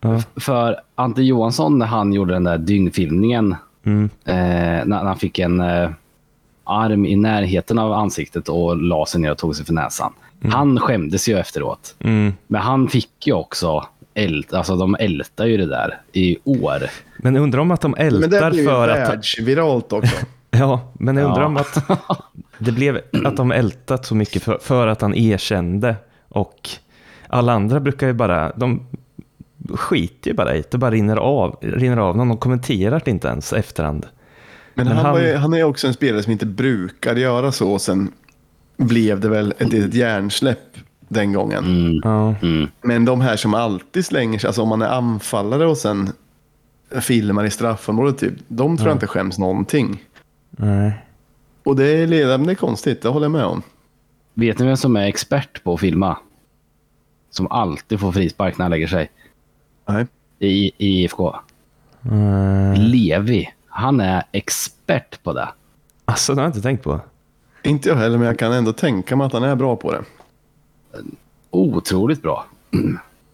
[0.00, 0.22] Ja.
[0.36, 3.54] För Ante Johansson när han gjorde den där dyngfilmningen
[3.86, 4.10] Mm.
[4.24, 5.90] eh, när, han fick en eh,
[6.64, 10.12] arm i närheten av ansiktet och la sig ner och tog sig för näsan.
[10.44, 11.94] Han skämdes ju efteråt.
[12.00, 12.32] Mm.
[12.46, 16.82] Men han fick ju också ält, alltså de ältar ju det där i år.
[17.18, 19.08] Men undrar om att de Men det ältar blir ju för att...
[19.08, 20.16] världsviralt också.
[20.50, 21.46] Ja, men jag undrar Ja.
[21.46, 21.84] om att
[22.58, 25.96] det blev att de ältat så mycket för, för att han erkände
[26.28, 26.68] och
[27.28, 28.86] alla andra brukar ju bara, de
[29.74, 33.28] skiter ju bara i det, bara rinner av, rinner av någon, de kommenterar det inte
[33.28, 34.06] ens efterhand.
[34.74, 37.72] Men, Men han, han- ju, han är också en spelare som inte brukar göra så.
[37.72, 38.12] Och sen
[38.76, 40.76] blev det väl ett litet hjärnsläpp
[41.08, 41.64] den gången.
[41.64, 42.00] Mm.
[42.04, 42.68] Ja, Mm.
[42.82, 46.10] Men de här som alltid slänger sig, alltså om man är anfallare och sen
[47.00, 50.02] filmar i straffområdet, typ, de tror jag inte skäms någonting.
[50.50, 50.92] nej.
[51.64, 53.62] Och det är, det är konstigt, det håller jag med om.
[54.34, 56.16] Vet ni vem som är expert på att filma?
[57.30, 59.10] Som alltid får frispark när han lägger sig
[59.86, 60.06] Nej.
[60.38, 61.36] i, i IFK.
[62.10, 62.74] Mm.
[62.74, 63.48] Levi.
[63.68, 65.48] Han är expert på det.
[66.04, 67.00] Alltså, det har jag inte tänkt på.
[67.62, 70.02] Inte jag heller, men jag kan ändå tänka mig att han är bra på det.
[71.50, 72.46] Otroligt bra.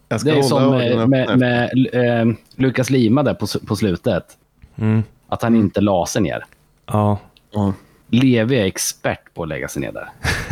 [0.09, 3.75] Jag ska Det är hålla som med, med, med eh, Lukas Lima där på, på
[3.75, 4.37] slutet.
[4.75, 5.03] Mm.
[5.27, 6.45] Att han inte la sig ner.
[6.85, 7.19] Ja,
[7.53, 7.73] Ja.
[8.07, 10.09] Levi är expert på att lägga sig ner där.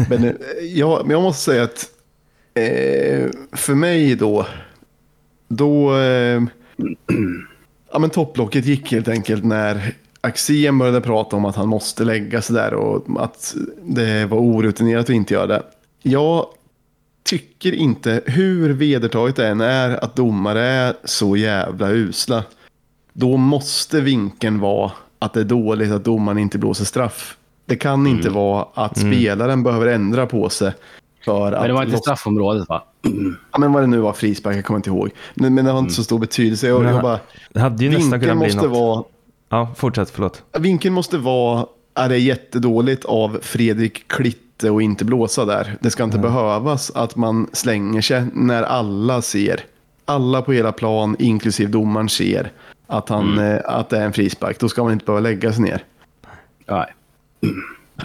[0.10, 0.34] Men, eh,
[0.74, 1.86] jag, men jag måste säga att
[2.54, 4.46] eh, för mig då,
[5.52, 6.42] då, eh,
[7.92, 12.42] ja men topplocket gick helt enkelt när Axén började prata om att han måste lägga
[12.42, 15.64] sig där och att det var orutinerat att inte göra det.
[16.02, 16.46] Jag
[17.24, 22.44] tycker inte, hur vedertaget det än är att domare är så jävla usla,
[23.14, 27.38] då måste vinkeln vara att det är dåligt att domaren inte blåser straff.
[27.66, 30.74] Det kan inte vara att spelaren behöver ändra på sig
[31.26, 31.60] för att...
[31.60, 32.84] Men det var inte loss- straffområdet va?
[33.52, 35.10] Ja, men vad det nu var, frispark, jag kommer inte ihåg.
[35.34, 36.68] Men, men det har inte så stor betydelse.
[36.68, 37.20] Jag, jag bara,
[37.54, 38.78] det hade ju nästan kunnat bli måste något.
[38.78, 39.04] vara...
[39.50, 40.44] Ja, fortsätt, förlåt.
[40.60, 45.78] Vinkeln måste vara, är det jättedåligt av Fredrik Klitte att inte blåsa där.
[45.80, 49.60] Det ska inte behövas att man slänger sig när alla ser,
[50.06, 52.52] alla på hela plan, inklusive domaren ser
[52.88, 53.56] att, han, Mm.
[53.56, 54.60] eh, att det är en frispark.
[54.60, 55.84] Då ska man inte behöva lägga sig ner.
[56.68, 56.94] Nej.
[57.40, 57.48] Det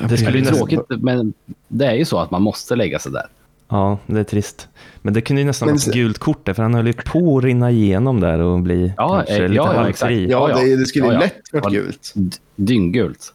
[0.08, 1.32] Det skulle är nästan, tråkigt, men
[1.68, 3.26] det är ju så att man måste lägga sig där.
[3.68, 4.68] ja, det är trist.
[5.02, 7.38] Men det kunde ju nästan vara ett gult kort där, för han höll ju på
[7.38, 9.90] att rinna igenom där och bli Ja, kanske eh, lite ja, ja, halvfri.
[9.90, 10.12] exakt.
[10.12, 10.64] Ja, Ja, ja.
[10.66, 11.18] Det, det skulle Ja, ja.
[11.18, 11.70] lätt varit Ja.
[11.70, 12.12] gult.
[12.14, 13.32] D- Dynggult.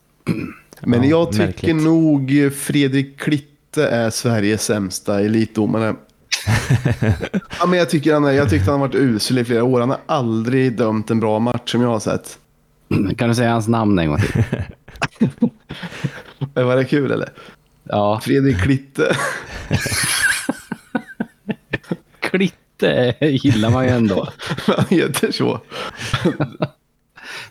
[0.82, 1.76] Men Ja, jag tycker märkligt.
[1.76, 5.96] nog Fredrik Klitte är Sveriges sämsta elitdomare.
[7.60, 9.80] ja, men jag, tycker han är, jag tyckte han har varit usel i flera år.
[9.80, 12.38] Han har aldrig dömt en bra match som jag har sett.
[13.18, 14.44] Kan du säga hans namn en gång till?
[16.54, 17.30] Men Var det kul eller?
[17.84, 19.16] Ja, Fredrik Klitte.
[22.20, 24.28] Klitte gillar man ju ändå.
[24.66, 25.60] Han heter så.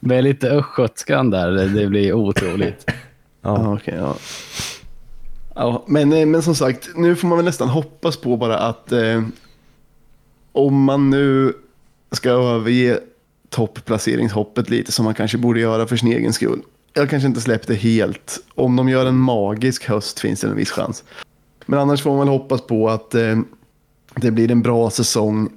[0.00, 2.85] Med lite östgötskan där, det- blir otroligt.
[2.87, 2.94] Ja.
[3.42, 4.16] Ja, okej, ja.
[5.55, 8.92] Ja, men, eh, men som sagt, nu får man väl nästan hoppas på bara att
[8.92, 9.22] eh,
[10.53, 11.53] om man nu
[12.12, 13.00] ska överge
[13.48, 16.62] toppplaceringshoppet lite som man kanske borde göra för sin egen skull.
[16.92, 18.38] Jag kanske inte släppt det helt.
[18.55, 21.05] Om de gör en magisk höst finns det en viss chans.
[21.66, 23.38] Men annars får man väl hoppas på att eh,
[24.14, 25.50] det blir en bra säsong.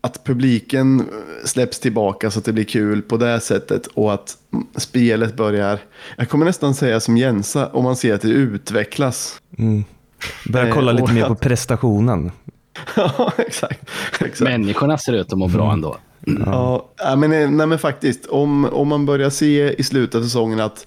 [0.00, 1.06] Att publiken eh,
[1.44, 5.78] släpps tillbaka så att det blir kul på det sättet och att mm, spelet börjar.
[6.16, 9.40] Jag kommer nästan säga som Jensa om man ser att det utvecklas.
[9.58, 9.84] Mm.
[10.48, 12.30] Börja Eh, kolla lite mer på prestationen.
[12.96, 13.90] Ja, exakt.
[14.20, 14.40] exakt.
[14.40, 15.96] Människorna ser ut att må bra ändå.
[16.26, 18.26] Ja, ja, men, eh, nej, men faktiskt.
[18.26, 20.86] Om, om man börjar se i slutet av säsongen att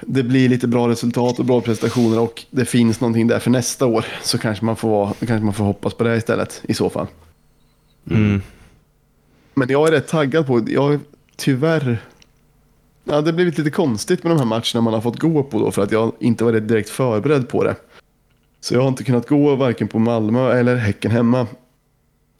[0.00, 3.86] det blir lite bra resultat och bra prestationer och det finns någonting där för nästa
[3.86, 7.06] år så kanske man får, kanske man får hoppas på det istället i så fall.
[8.10, 8.42] Mm.
[9.54, 11.00] Men jag är rätt taggad på, jag är
[11.36, 11.98] tyvärr,
[13.04, 15.58] ja, det har blivit lite konstigt med de här matcherna man har fått gå på
[15.58, 17.76] då för att jag inte varit direkt förberedd på det.
[18.60, 21.46] Så jag har inte kunnat gå varken på Malmö eller Häcken hemma.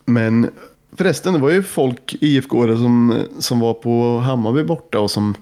[0.04, 0.50] Men
[0.96, 5.35] förresten, det var ju folk, IFK som, som var på Hammarby borta och som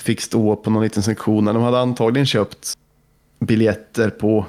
[0.00, 1.44] fick stå på någon liten sektion.
[1.44, 2.74] De hade antagligen köpt
[3.40, 4.46] biljetter på...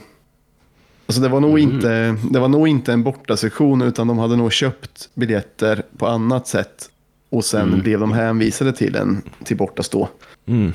[1.06, 4.54] Alltså det var nog, inte, det var nog inte en bortasektion utan de hade nog
[4.54, 6.90] köpt biljetter på annat sätt.
[7.30, 10.08] Och sen blev de hänvisade till en till bortastå.
[10.46, 10.74] Mm.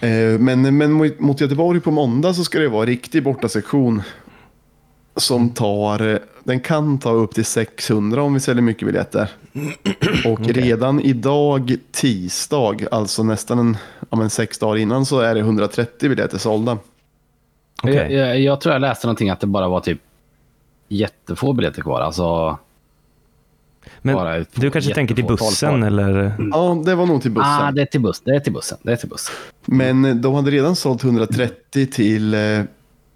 [0.00, 4.02] Eh, Men, men mot- mot Göteborg på måndag så ska det vara riktig bortasektion.
[5.18, 9.30] Som tar, eh, den kan ta upp till 600 om vi säljer mycket biljetter.
[10.26, 13.76] Och redan idag tisdag, alltså nästan en,
[14.10, 16.78] ja, men sex dagar innan så är det 130 biljetter sålda.
[17.82, 17.94] Okej.
[17.94, 19.98] Jag, jag, jag tror jag läste någonting att det bara var typ
[20.88, 22.00] jättefå biljetter kvar.
[22.00, 22.58] Alltså,
[24.02, 26.34] Men du kanske tänker till bussen eller?
[26.52, 27.50] Ja, det var nog till bussen.
[27.50, 28.20] ah, det är till buss.
[28.24, 28.78] Det är till bussen.
[28.82, 29.34] Det är till bussen.
[29.64, 32.62] Men de hade redan sålt 130 till, eh,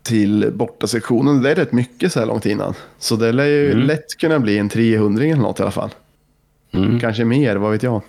[0.02, 1.42] till bortasektionen.
[1.42, 2.74] Det är rätt mycket så här långt innan.
[2.98, 3.86] Så det lär ju Mm.
[3.86, 5.90] lätt kunna bli en 300 eller något i alla fall.
[6.72, 7.00] Mm.
[7.00, 8.02] Kanske mer, vad vet jag.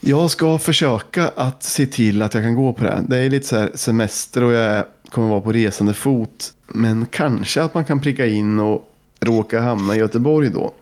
[0.00, 3.04] Jag ska försöka att se till att jag kan gå på det.
[3.08, 6.52] Det är lite så här semester och jag kommer vara på resande fot.
[6.66, 10.72] Men kanske att man kan pricka in och råka hamna i Göteborg då.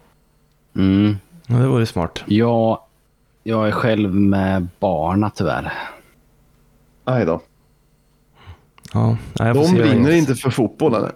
[0.77, 1.16] Mm.
[1.47, 2.23] Ja, det vore smart.
[2.27, 2.79] Jag,
[3.42, 5.73] jag är själv med barna tyvärr.
[7.05, 7.40] Aj då.
[8.94, 11.12] Ja, De brinner inte för fotboll eller?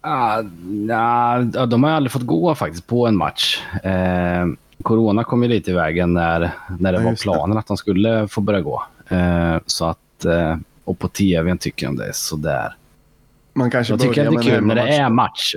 [0.00, 3.62] Ah, nah, de har aldrig fått gå faktiskt på en match.
[3.84, 4.46] Eh,
[4.82, 7.30] corona kom ju lite i vägen när, när det Ja, var just det.
[7.32, 8.82] planen att de skulle få börja gå.
[9.08, 12.74] Eh, så att, eh, och på tv tycker jag det är sådär.
[13.54, 15.54] Man kanske Jag tycker att det är kul när det är match.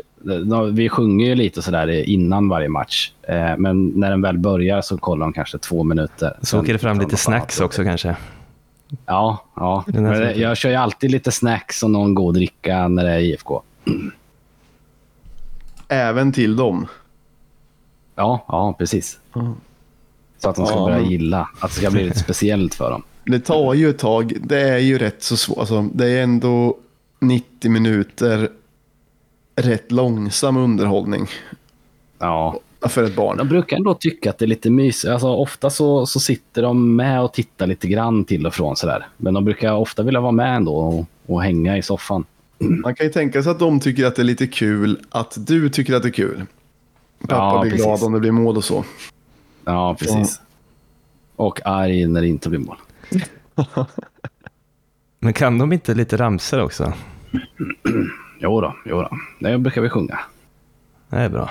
[0.73, 3.11] Vi sjunger ju lite sådär innan varje match.
[3.21, 6.37] Eh, men när den väl börjar så kollar de kanske två minuter.
[6.41, 8.15] Så åker det fram lite de snacks också kanske.
[9.05, 9.83] Ja, ja.
[9.87, 13.61] Men jag kör ju alltid lite snacks och någon god dricka när det är IFK.
[15.87, 16.87] Även till dem.
[18.15, 19.19] Ja, ja precis.
[20.37, 21.49] Så att de ska Ja, börja men- gilla.
[21.59, 23.03] Att det ska bli lite speciellt för dem.
[23.25, 24.33] Det tar ju ett tag.
[24.41, 25.57] Det är ju rätt så svårt.
[25.57, 26.77] Alltså, det är ändå
[27.19, 28.49] 90 minuter
[29.55, 31.27] rätt långsam underhållning
[32.19, 32.59] Ja.
[32.81, 33.37] För ett barn.
[33.37, 35.11] De brukar ändå tycka att det är lite mysigt.
[35.11, 39.07] Alltså, ofta så, så sitter de med och tittar lite grann till och från sådär.
[39.17, 42.25] Men de brukar ofta vilja vara med ändå och, och hänga i soffan.
[42.57, 45.69] Man kan ju tänka sig att de tycker att det är lite kul att du
[45.69, 46.45] tycker att det är kul.
[47.19, 47.85] Pappa Ja, blir precis.
[47.85, 48.83] glad om det blir mål och så.
[49.65, 50.41] Ja, precis.
[51.35, 52.77] Och arg när det inte blir mål.
[55.19, 56.93] Men kan de inte lite ramsor också?
[58.39, 59.09] Jo då, jo då.
[59.39, 60.19] Det brukar vi sjunga.
[61.09, 61.49] Det är bra.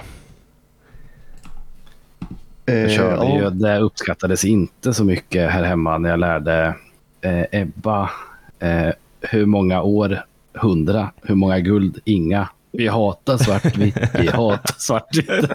[2.67, 3.39] Eh, Jag körde ja.
[3.39, 6.75] ju, det uppskattades inte så mycket här hemma när jag lärde
[7.21, 8.11] eh, Ebba
[8.59, 8.89] eh,
[9.21, 10.25] hur många år,
[10.55, 12.49] hundra, hur många guld, inga.
[12.73, 15.29] Vi hatar svartvitt, vi hatar svartvitt.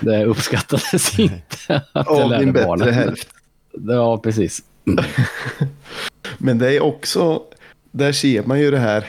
[0.00, 2.94] det uppskattades inte att jag Av lärde din bättre barnen.
[2.94, 3.28] hälft.
[3.72, 4.62] Ja, precis.
[6.38, 7.42] Men det är också,
[7.90, 9.06] där ser man ju det här.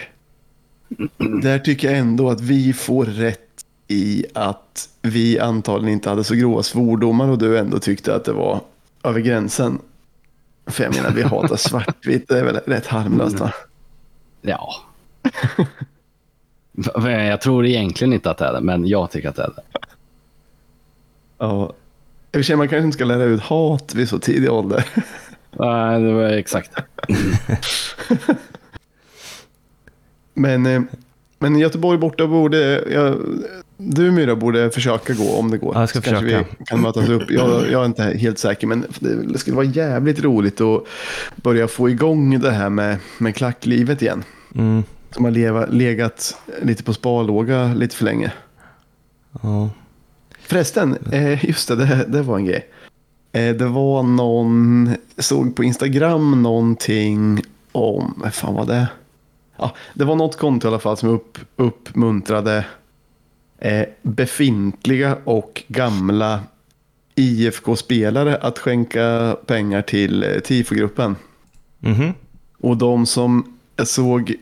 [1.42, 3.51] Där tycker jag ändå att vi får rätt
[3.92, 8.34] i att vi antagligen inte hade så grova svordomar och du ändå tyckte att det
[8.34, 8.60] var
[9.04, 9.80] över gränsen.
[10.66, 13.54] För jag menar, vi hatar svartvitt, det är väl rätt harmlöst va?
[14.42, 14.76] Ja.
[17.04, 19.80] Jag tror egentligen inte att det är det, men jag tycker att det är det.
[21.38, 21.74] Ja.
[22.32, 24.86] I och för sig, man kanske inte ska lära ut hat vid så tidig ålder.
[25.52, 26.72] Nej, det var exakt.
[30.34, 30.82] Men, eh,
[31.40, 33.18] men Göteborg borta borde, jag,
[33.84, 35.76] du Myra borde försöka gå om det går.
[35.76, 36.46] Ja, jag ska kanske försöka.
[36.60, 37.32] vi kan mötas upp.
[37.32, 40.84] Jag, jag är inte helt säker men det skulle vara jävligt roligt att
[41.36, 44.24] börja få igång det här med, med klacklivet igen.
[44.56, 44.84] Mm.
[45.12, 48.32] Som har leva, legat lite på sparlåga lite för länge.
[49.42, 49.70] Ja.
[50.40, 52.68] Förresten, eh, just det, det, det var en grej.
[53.32, 58.88] Eh, det var någon, såg på Instagram någonting om, vad fan var det?
[59.58, 62.66] Ja, det var något konto i alla fall som upp, uppmuntrade
[63.62, 66.40] eh, befintliga och gamla
[67.16, 71.16] IFK-spelare att skänka pengar till eh, TIFO-gruppen.
[71.80, 72.14] Mhm.
[72.60, 74.36] Och de som jag såg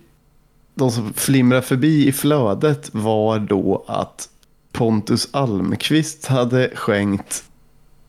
[0.76, 4.30] de som flimrar förbi i flödet var då att
[4.72, 7.44] Pontus Almqvist hade skänkt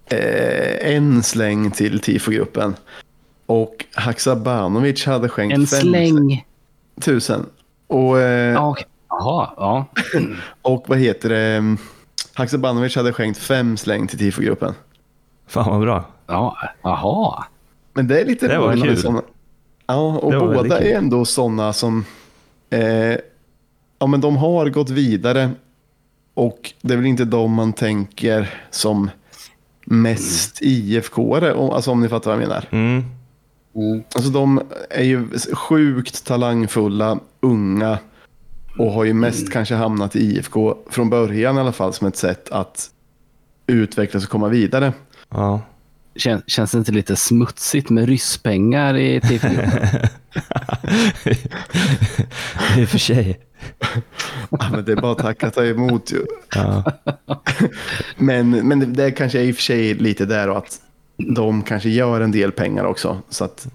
[0.07, 2.75] eh, en släng till tifogruppen.
[3.47, 6.45] Och Haksabanovic hade skänkt En fem släng.
[7.01, 7.47] tusen.
[7.87, 8.85] Och, eh, Ja, okej.
[9.11, 9.85] Jaha, ja.
[10.63, 11.77] och vad heter det?
[12.35, 14.75] Haksabanovic hade skänkt fem släng till tifogruppen.
[15.47, 16.05] Fan vad bra.
[16.27, 17.45] Ja, jaha.
[17.95, 18.97] Men det är lite Det var kul.
[18.97, 19.23] såna-
[19.87, 22.05] Ja, och båda är ändå sådana som...
[22.71, 23.17] Eh,
[23.99, 25.51] ja, men de har gått vidare.
[26.35, 29.11] Och det är väl inte de man tänker som
[29.85, 32.65] mest IFK-are, om- alltså om ni fattar vad jag menar.
[32.71, 33.05] Mm.
[34.15, 37.99] Alltså de är ju sjukt talangfulla, unga
[38.79, 42.17] och har ju mest kanske hamnat i IFK från början i alla fall som ett
[42.17, 42.91] sätt att
[43.67, 44.93] utvecklas och komma vidare.
[45.29, 45.61] Ja.
[46.17, 50.09] Kän, känns det inte lite smutsigt med rysspengar i tifogruppen?
[52.79, 53.41] I och för sig.
[54.51, 56.27] Ja, men det är bara att tacka ta emot ju.
[56.55, 56.85] Ja.
[58.17, 60.81] Men, men det, det kanske är i och för sig lite där och att
[61.17, 63.23] de kanske gör en del pengar också.
[63.29, 63.69] Så att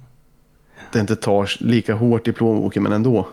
[0.91, 3.27] det inte tar lika hårt i plånboken men ändå.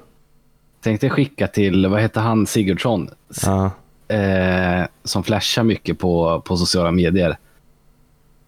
[0.82, 3.10] Tänkte skicka till, vad heter han, Sigurdsson?
[3.42, 3.70] Ja.
[4.08, 7.38] Eh, som flashar mycket på, på sociala medier.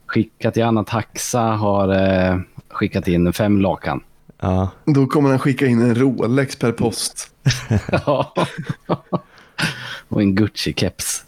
[0.07, 4.01] Skicka till Anna Taxa har eh, skickat in fem lakan.
[4.41, 4.71] Ja.
[4.85, 7.31] Då kommer han skicka in en Rolex per post.
[8.07, 8.35] Ja.
[10.09, 11.25] Och en Gucci-keps.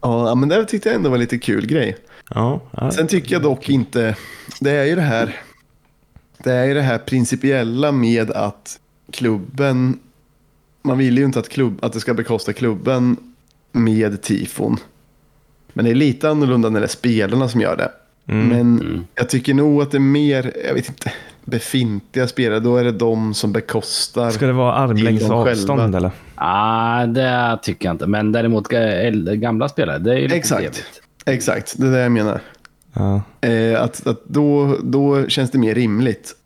[0.00, 1.96] Ja, men det tyckte jag ändå var lite kul grej.
[2.30, 2.60] Ja.
[2.70, 2.90] ja.
[2.90, 4.16] Sen tycker jag dock inte,
[4.60, 5.40] det är ju det här,
[6.38, 8.80] det är ju det här principiella med att
[9.12, 9.98] klubben,
[10.82, 13.16] man vill ju inte att, klubb, att det ska bekosta klubben
[13.72, 14.76] med tifon.
[15.72, 17.90] Men det är lite annorlunda när det är spelarna som gör det.
[18.32, 18.48] Mm.
[18.48, 21.12] Men jag tycker nog att det är mer, jag vet inte,
[21.44, 24.30] befintliga spelare, då är det de som bekostar.
[24.30, 25.98] Ska det vara armlängds avstånd själva.
[25.98, 26.10] eller?
[26.34, 28.06] Ah, det tycker jag inte.
[28.06, 28.68] Men däremot
[29.34, 30.60] gamla spelare, det är ju lite Exakt.
[30.60, 31.02] trevligt.
[31.26, 32.40] Exakt, det är det jag menar.
[32.92, 33.22] Ja.
[33.40, 36.36] Eh, att, att då, då känns det mer rimligt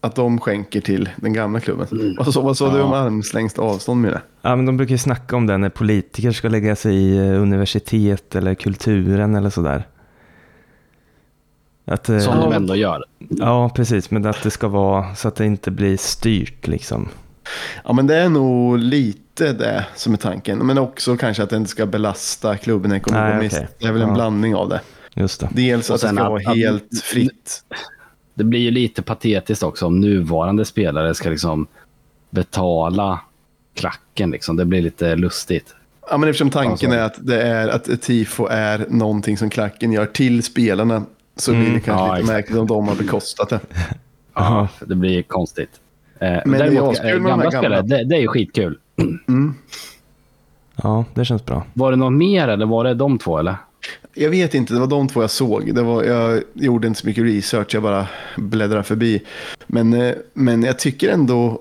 [0.00, 2.16] att de skänker till den gamla klubben.
[2.18, 2.84] Vad sa, vad sa du Ja.
[2.84, 4.20] om armslängds avstånd med det?
[4.42, 7.42] ja, men de brukar ju snacka om det när politiker ska lägga sig i eh,
[7.42, 9.86] universitet eller kulturen eller sådär.
[11.84, 13.04] Att, eh, Som de ändå gör.
[13.18, 14.10] Ja, precis.
[14.10, 17.08] Men att det ska vara så att det inte blir styrt liksom.
[17.84, 20.58] Ja, men det är nog lite det som är tanken.
[20.58, 23.56] Men också kanske att det inte ska belasta klubben ekonomiskt.
[23.56, 23.76] Nej, okej.
[23.80, 24.14] Det är väl en Ja.
[24.14, 24.80] blandning av det.
[25.14, 25.48] Just det.
[25.52, 27.64] Dels att det ska att- vara att- helt fritt.
[28.40, 31.66] Det blir ju lite patetiskt också om nuvarande spelare ska liksom
[32.30, 33.20] betala
[33.74, 34.30] klacken.
[34.30, 34.56] Liksom.
[34.56, 35.74] Det blir lite lustigt.
[36.10, 39.50] Ja, men eftersom tanken Alltså- är att, det är att ett tifo är någonting som
[39.50, 41.02] klacken gör till spelarna
[41.36, 42.36] så blir det Mm, kanske ja, lite exakt.
[42.36, 43.60] märkligt om de har bekostat det.
[44.34, 44.68] Ja.
[44.86, 45.70] Det blir konstigt.
[46.18, 47.78] Eh, Men det är däremot, askul eh, med de här gamla gamla.
[47.82, 48.78] spelare, det, det är ju skitkul.
[49.28, 49.54] Mm.
[50.82, 51.64] Ja, det känns bra.
[51.74, 53.38] Var det något mer eller var det de två?
[53.38, 53.54] eller?
[54.14, 55.74] Jag vet inte, det var de två jag såg.
[55.74, 58.06] Det var, jag gjorde inte så mycket research, jag bara
[58.36, 59.22] bläddrade förbi.
[59.66, 61.60] Men, eh, men jag tycker ändå...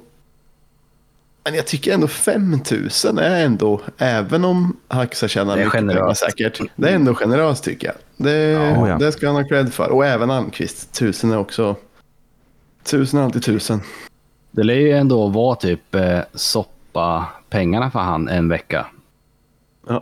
[1.44, 5.94] Men jag tycker ändå 5000 är ändå, även om Haxa tjänar Det är mycket pengar
[5.94, 6.22] generöst.
[6.22, 6.62] säkert.
[6.76, 7.96] Det är ändå generöst tycker jag.
[8.18, 8.98] Det, Ja, ja.
[8.98, 9.90] det ska han ha cred för.
[9.92, 10.92] Och även Almqvist.
[10.94, 11.76] Tusen är också...
[12.84, 13.82] Tusen är alltid tusen.
[14.52, 18.86] Det lär ju ändå vara typ eh, soppa pengarna för han en vecka.
[19.88, 20.02] Ja,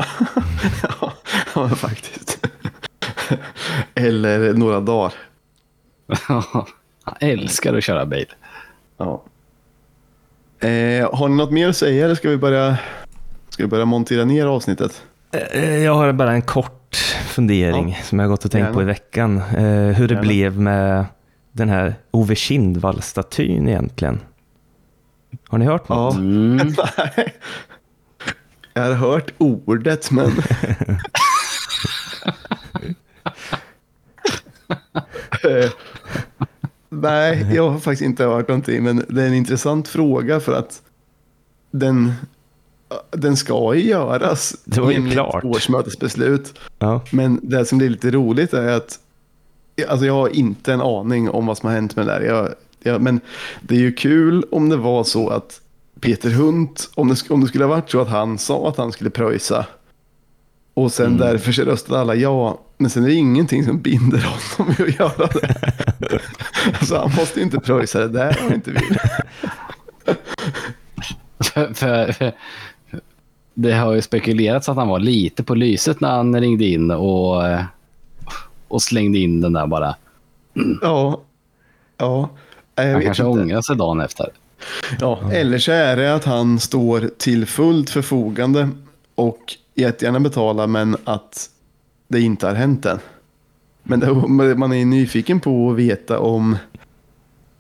[1.01, 1.13] ja,
[1.55, 2.45] ja faktiskt.
[3.95, 5.13] Eller några dagar.
[7.03, 8.33] han älskar att köra bil.
[8.97, 9.23] Ja.
[10.59, 12.77] Eh, har ni något mer att säga eller ska vi börja,
[13.49, 15.03] ska vi börja montera ner avsnittet?
[15.51, 16.95] Eh, Jag har bara en kort
[17.27, 18.73] fundering som jag har gått och tänkt Gärna.
[18.75, 19.37] på i veckan.
[19.37, 19.43] Eh,
[19.95, 20.21] hur det Gärna.
[20.27, 21.05] blev med
[21.51, 24.19] den här Ove Kindvall-statyn egentligen.
[25.47, 26.13] Har ni hört något?
[26.15, 26.19] Ja.
[26.19, 26.57] Mm.
[28.77, 30.31] Jag har hört ordet men...
[36.89, 40.81] Nej, jag har faktiskt inte hört någonting men det är en intressant fråga för att
[41.71, 42.13] den,
[43.11, 45.43] den ska ju göras Det var ju klart.
[45.43, 46.59] årsmötesbeslut.
[46.79, 47.01] Ja.
[47.11, 48.99] Men det som blir lite roligt är att
[49.87, 52.21] alltså jag har inte en aning om vad som har hänt med det där.
[52.21, 52.49] Jag,
[52.79, 53.19] jag, men
[53.61, 55.61] det är ju kul om det var så att
[56.01, 58.91] Peter Hunt, om det, om det skulle ha varit så att han sa att han
[58.91, 59.65] skulle pröjsa
[60.73, 61.17] och sen Mm.
[61.17, 64.25] därför så röstade alla ja, men sen är det ingenting som binder
[64.57, 65.55] honom i att göra det.
[66.79, 68.97] alltså han måste inte pröjsa det där om han inte vill.
[71.39, 72.31] för, för, för,
[73.53, 77.43] det har ju spekulerats att han var lite på lyset när han ringde in och,
[78.67, 79.95] och slängde in den där bara.
[80.81, 81.21] Ja,
[81.97, 82.29] ja.
[82.77, 83.41] Nej, Jag Han kanske inte.
[83.41, 84.29] ångrar sig dagen efter.
[84.99, 88.69] Ja, eller så är det att han står till fullt förfogande
[89.15, 89.39] och
[89.75, 91.49] jättegärna betalar men att
[92.07, 92.99] det inte har hänt än.
[93.83, 94.13] Men det,
[94.55, 96.57] man är nyfiken på att veta om,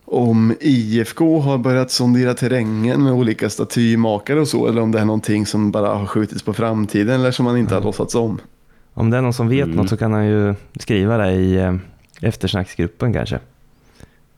[0.05, 5.05] om IFK har börjat sondera terrängen med olika statymakare och så eller om det är
[5.05, 8.39] någonting som bara har skjutits på framtiden eller som man inte har låtsats om.
[8.93, 9.75] Om det är någon som vet Mm.
[9.77, 11.75] något så kan han ju skriva det i eh,
[12.21, 13.39] eftersnacksgruppen kanske.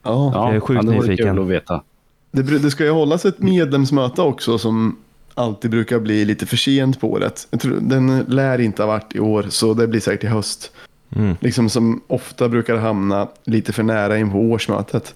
[0.04, 1.36] Ja, Jag är sjukt det vore nyfiken.
[1.36, 1.84] kul att veta.
[2.32, 4.98] Det, det ska ju hållas ett medlemsmöte också som
[5.34, 7.48] alltid brukar bli lite för sent på året.
[7.52, 10.72] Jag tror, den lär inte ha varit i år så det blir säkert i höst.
[11.16, 11.36] Mm.
[11.42, 15.16] liksom som ofta brukar hamna lite för nära in på årsmötet.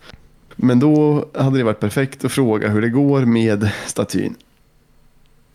[0.55, 4.36] Men då hade det varit perfekt att fråga hur det går med statyn.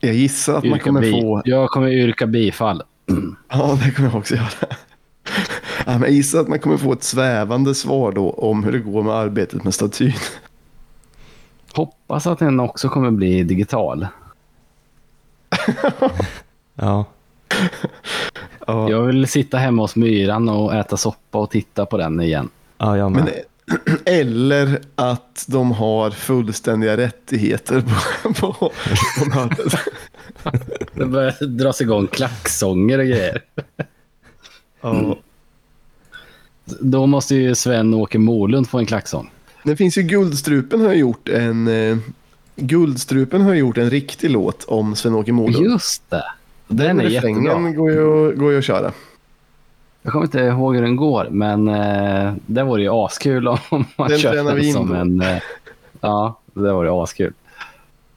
[0.01, 1.43] Jag gissar att man Yrka kommer bi- få...
[1.45, 2.83] Jag kommer yrka bifall.
[3.51, 4.49] Ja, det kommer jag också göra.
[5.87, 8.79] Ja, men jag gissar att man kommer få ett svävande svar då om hur det
[8.79, 10.13] går med arbetet med statyn.
[11.79, 14.07] Hoppas att den också kommer bli digital.
[16.81, 17.05] Ja.
[18.67, 22.49] Ja, Jag vill sitta hemma hos myran och äta soppa och titta på den igen.
[22.79, 23.25] ja, jag med.
[23.25, 28.53] men, eller att de har fullständiga rättigheter på, på,
[29.19, 29.73] på mötet.
[30.95, 33.43] Det börjar dras igång klacksånger och grejer.
[34.81, 35.17] Ja.
[36.81, 39.31] Då måste ju Sven-Åke Molund få en klacksång.
[39.69, 41.99] Det finns ju Guldstrupen har gjort en eh,
[42.57, 45.65] Guldstrupen har gjort en riktig låt om Sven-Åke Molund.
[45.65, 46.25] Just det.
[46.69, 47.71] Den är refrängen jättebra.
[47.71, 48.93] går ju, går ju att köra.
[50.03, 53.59] Jag kommer inte ihåg hur den går, men eh, det vore ju askul om
[53.97, 55.21] man Den kör tränar vi den som en...
[55.21, 55.39] Eh,
[56.01, 57.33] ja, det vore ju askul.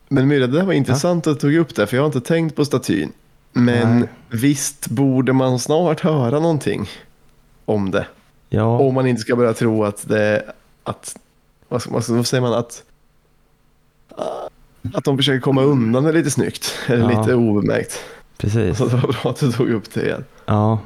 [0.07, 2.21] Men Myra, det där var intressant att du tog upp det, för jag har inte
[2.21, 3.11] tänkt på statyn.
[3.53, 4.09] Men Nej.
[4.29, 6.89] visst borde man snart höra någonting
[7.65, 8.07] om det.
[8.49, 10.43] Ja, Om man inte ska börja tro att det...
[10.83, 11.15] Att,
[11.71, 12.53] vad, ska- vad, vad säger man?
[12.53, 12.83] Att,
[14.93, 16.75] att de försöker komma undan det lite snyggt.
[16.87, 17.19] Eller Ja.
[17.21, 17.99] lite obemärkt.
[18.37, 18.77] precis.
[18.77, 20.25] Så det var bra att du tog upp det igen.
[20.45, 20.79] Ja.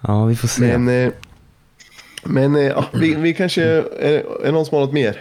[0.00, 0.78] Ja, vi får se.
[0.78, 1.12] Men, eh,
[2.24, 3.64] men eh, ja, vi, vi kanske...
[3.64, 5.20] Är, är det någon som har något mer?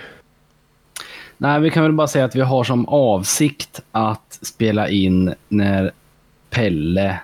[1.37, 5.91] Nej, vi kan väl bara säga att vi har som avsikt att spela in när
[6.49, 7.19] Pelle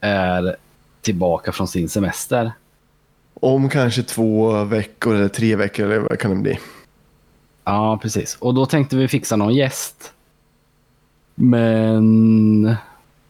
[0.00, 0.56] är
[1.00, 2.52] tillbaka från sin semester.
[3.40, 6.58] Om kanske två veckor eller tre veckor eller vad kan det bli?
[7.64, 8.36] Ja, precis.
[8.40, 10.12] Och då tänkte vi fixa någon gäst.
[11.34, 12.74] Men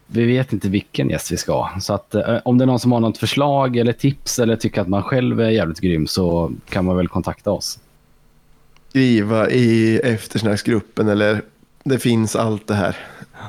[0.07, 1.79] vi vet inte vilken gäst vi ska ha.
[1.79, 4.81] Så att, eh, om det är någon som har något förslag eller tips eller tycker
[4.81, 7.79] att man själv är jävligt grym så kan man väl kontakta oss.
[8.89, 11.41] Skriva i eftersnacksgruppen eller
[11.83, 12.95] det finns allt det här.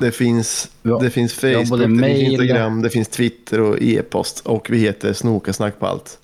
[0.00, 0.98] Det finns, Ja.
[1.02, 5.78] det finns Facebook, det finns Instagram, det finns Twitter och e-post och vi heter Snokasnack
[5.78, 6.18] på allt.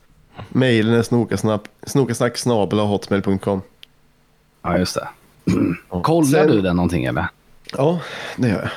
[0.48, 2.38] Mailen är snokasnack, snokasnack
[2.70, 3.62] hotmail.com.
[4.62, 5.08] Ja, just det.
[6.02, 7.26] Kollar Sen- du den någonting eller?
[7.72, 8.00] Ja,
[8.36, 8.70] det gör jag.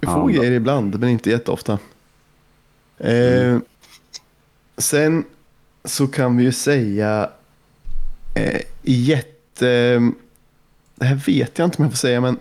[0.00, 0.28] Vi Ja, får bra.
[0.28, 1.78] grejer ibland, men inte jätteofta.
[2.98, 3.58] Eh,
[4.76, 5.24] sen
[5.84, 7.30] så kan vi ju säga
[8.34, 9.98] eh, jätte...
[10.94, 12.38] Det här vet jag inte om jag får säga, men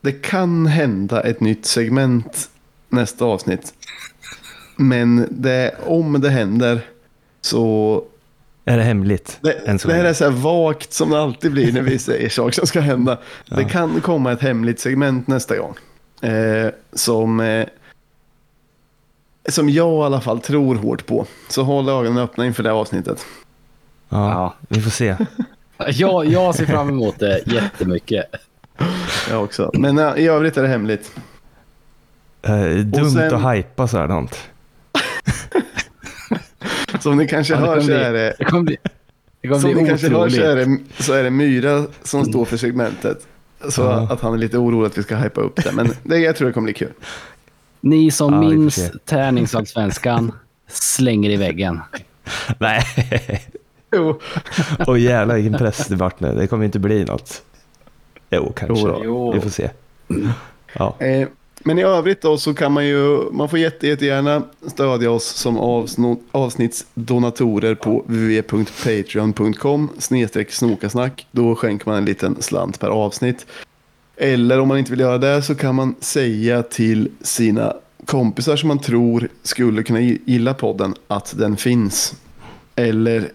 [0.00, 2.50] det kan hända ett nytt segment
[2.88, 3.74] nästa avsnitt.
[4.76, 6.86] Men det, om det händer
[7.42, 8.04] så...
[8.64, 9.38] Är det hemligt?
[9.40, 11.98] Det, än så det här är så här vagt som det alltid blir när vi
[11.98, 13.18] säger saker som ska hända.
[13.48, 13.68] Det Ja.
[13.68, 15.74] kan komma ett hemligt segment nästa gång.
[16.30, 17.66] Eh, som, eh,
[19.48, 21.26] som jag i alla fall tror hårt på.
[21.48, 23.26] Så håll ögonen öppna inför det här avsnittet.
[24.08, 24.54] Ja, Ja.
[24.68, 25.16] vi får se.
[25.88, 28.24] Jag, jag ser fram emot det jättemycket.
[29.30, 29.70] Jag också.
[29.74, 31.12] Men eh, i övrigt är det hemligt.
[32.42, 34.38] Eh, dumt sen- att hypa så här något.
[37.02, 38.76] Som ni kanske Ja, hör så bli- är det, Det kommer bli,
[39.42, 42.44] det kommer som ni kanske hör så är, det, så är det Myra som står
[42.44, 43.26] för segmentet.
[43.68, 44.08] Så Ja.
[44.10, 45.72] att han är lite orolig att vi ska hypa upp det.
[45.72, 46.92] Men det, jag tror det kommer bli kul.
[47.80, 50.32] Ni som Ja, minns tärningsallsvenskan
[50.68, 51.80] slänger i väggen.
[52.58, 52.82] Nej.
[53.96, 54.20] Jo.
[54.86, 56.34] Åh jävlar vilken press det vart nu.
[56.34, 57.42] Det kommer inte bli något.
[58.30, 58.86] Jo, kanske.
[58.86, 59.00] Jo.
[59.04, 59.32] Jo.
[59.32, 59.70] Vi får se.
[60.72, 60.96] Ja.
[60.98, 61.28] Eh,
[61.64, 65.58] men i övrigt då så kan man ju, man får jätte, jättegärna stödja oss som
[66.32, 71.26] avsnittsdonatorer på www.patreon.com snedstreck snokasnack.
[71.30, 73.46] Då skänker man en liten slant per avsnitt.
[74.16, 77.74] Eller om man inte vill göra det så kan man säga till sina
[78.06, 82.14] kompisar som man tror skulle kunna gilla podden att den finns.
[82.76, 83.30] Eller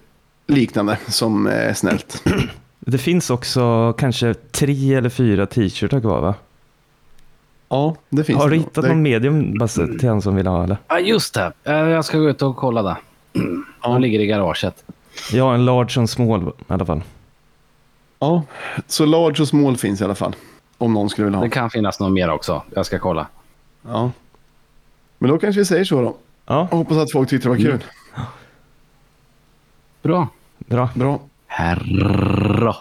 [0.47, 2.23] liknande som är snällt.
[2.79, 6.35] Det finns också kanske tre eller fyra t-shirtar kvar va?
[7.69, 8.65] Ja, det finns Har det du nog.
[8.67, 10.77] hittat Det- någon medium Basse, till han som vill ha eller?
[10.87, 11.51] Ja, just det.
[11.63, 12.97] Eh, Jag ska gå ut och kolla det.
[13.83, 14.83] De ligger i garaget.
[15.31, 17.01] Jag har en large och en small i alla fall.
[18.19, 18.43] Ja,
[18.87, 20.35] så large och small finns i alla fall.
[20.77, 21.43] Om någon skulle vilja ha.
[21.45, 22.61] Det kan finnas något mer också.
[22.75, 23.27] Jag ska kolla.
[23.87, 24.11] Ja.
[25.17, 26.15] Men då kanske vi säger så då.
[26.45, 27.83] Ja, Jag hoppas att folk tyckte det var kul.
[30.01, 30.27] Bra.
[30.57, 30.89] bra.
[30.95, 31.19] Bra.
[31.47, 32.75] Herra.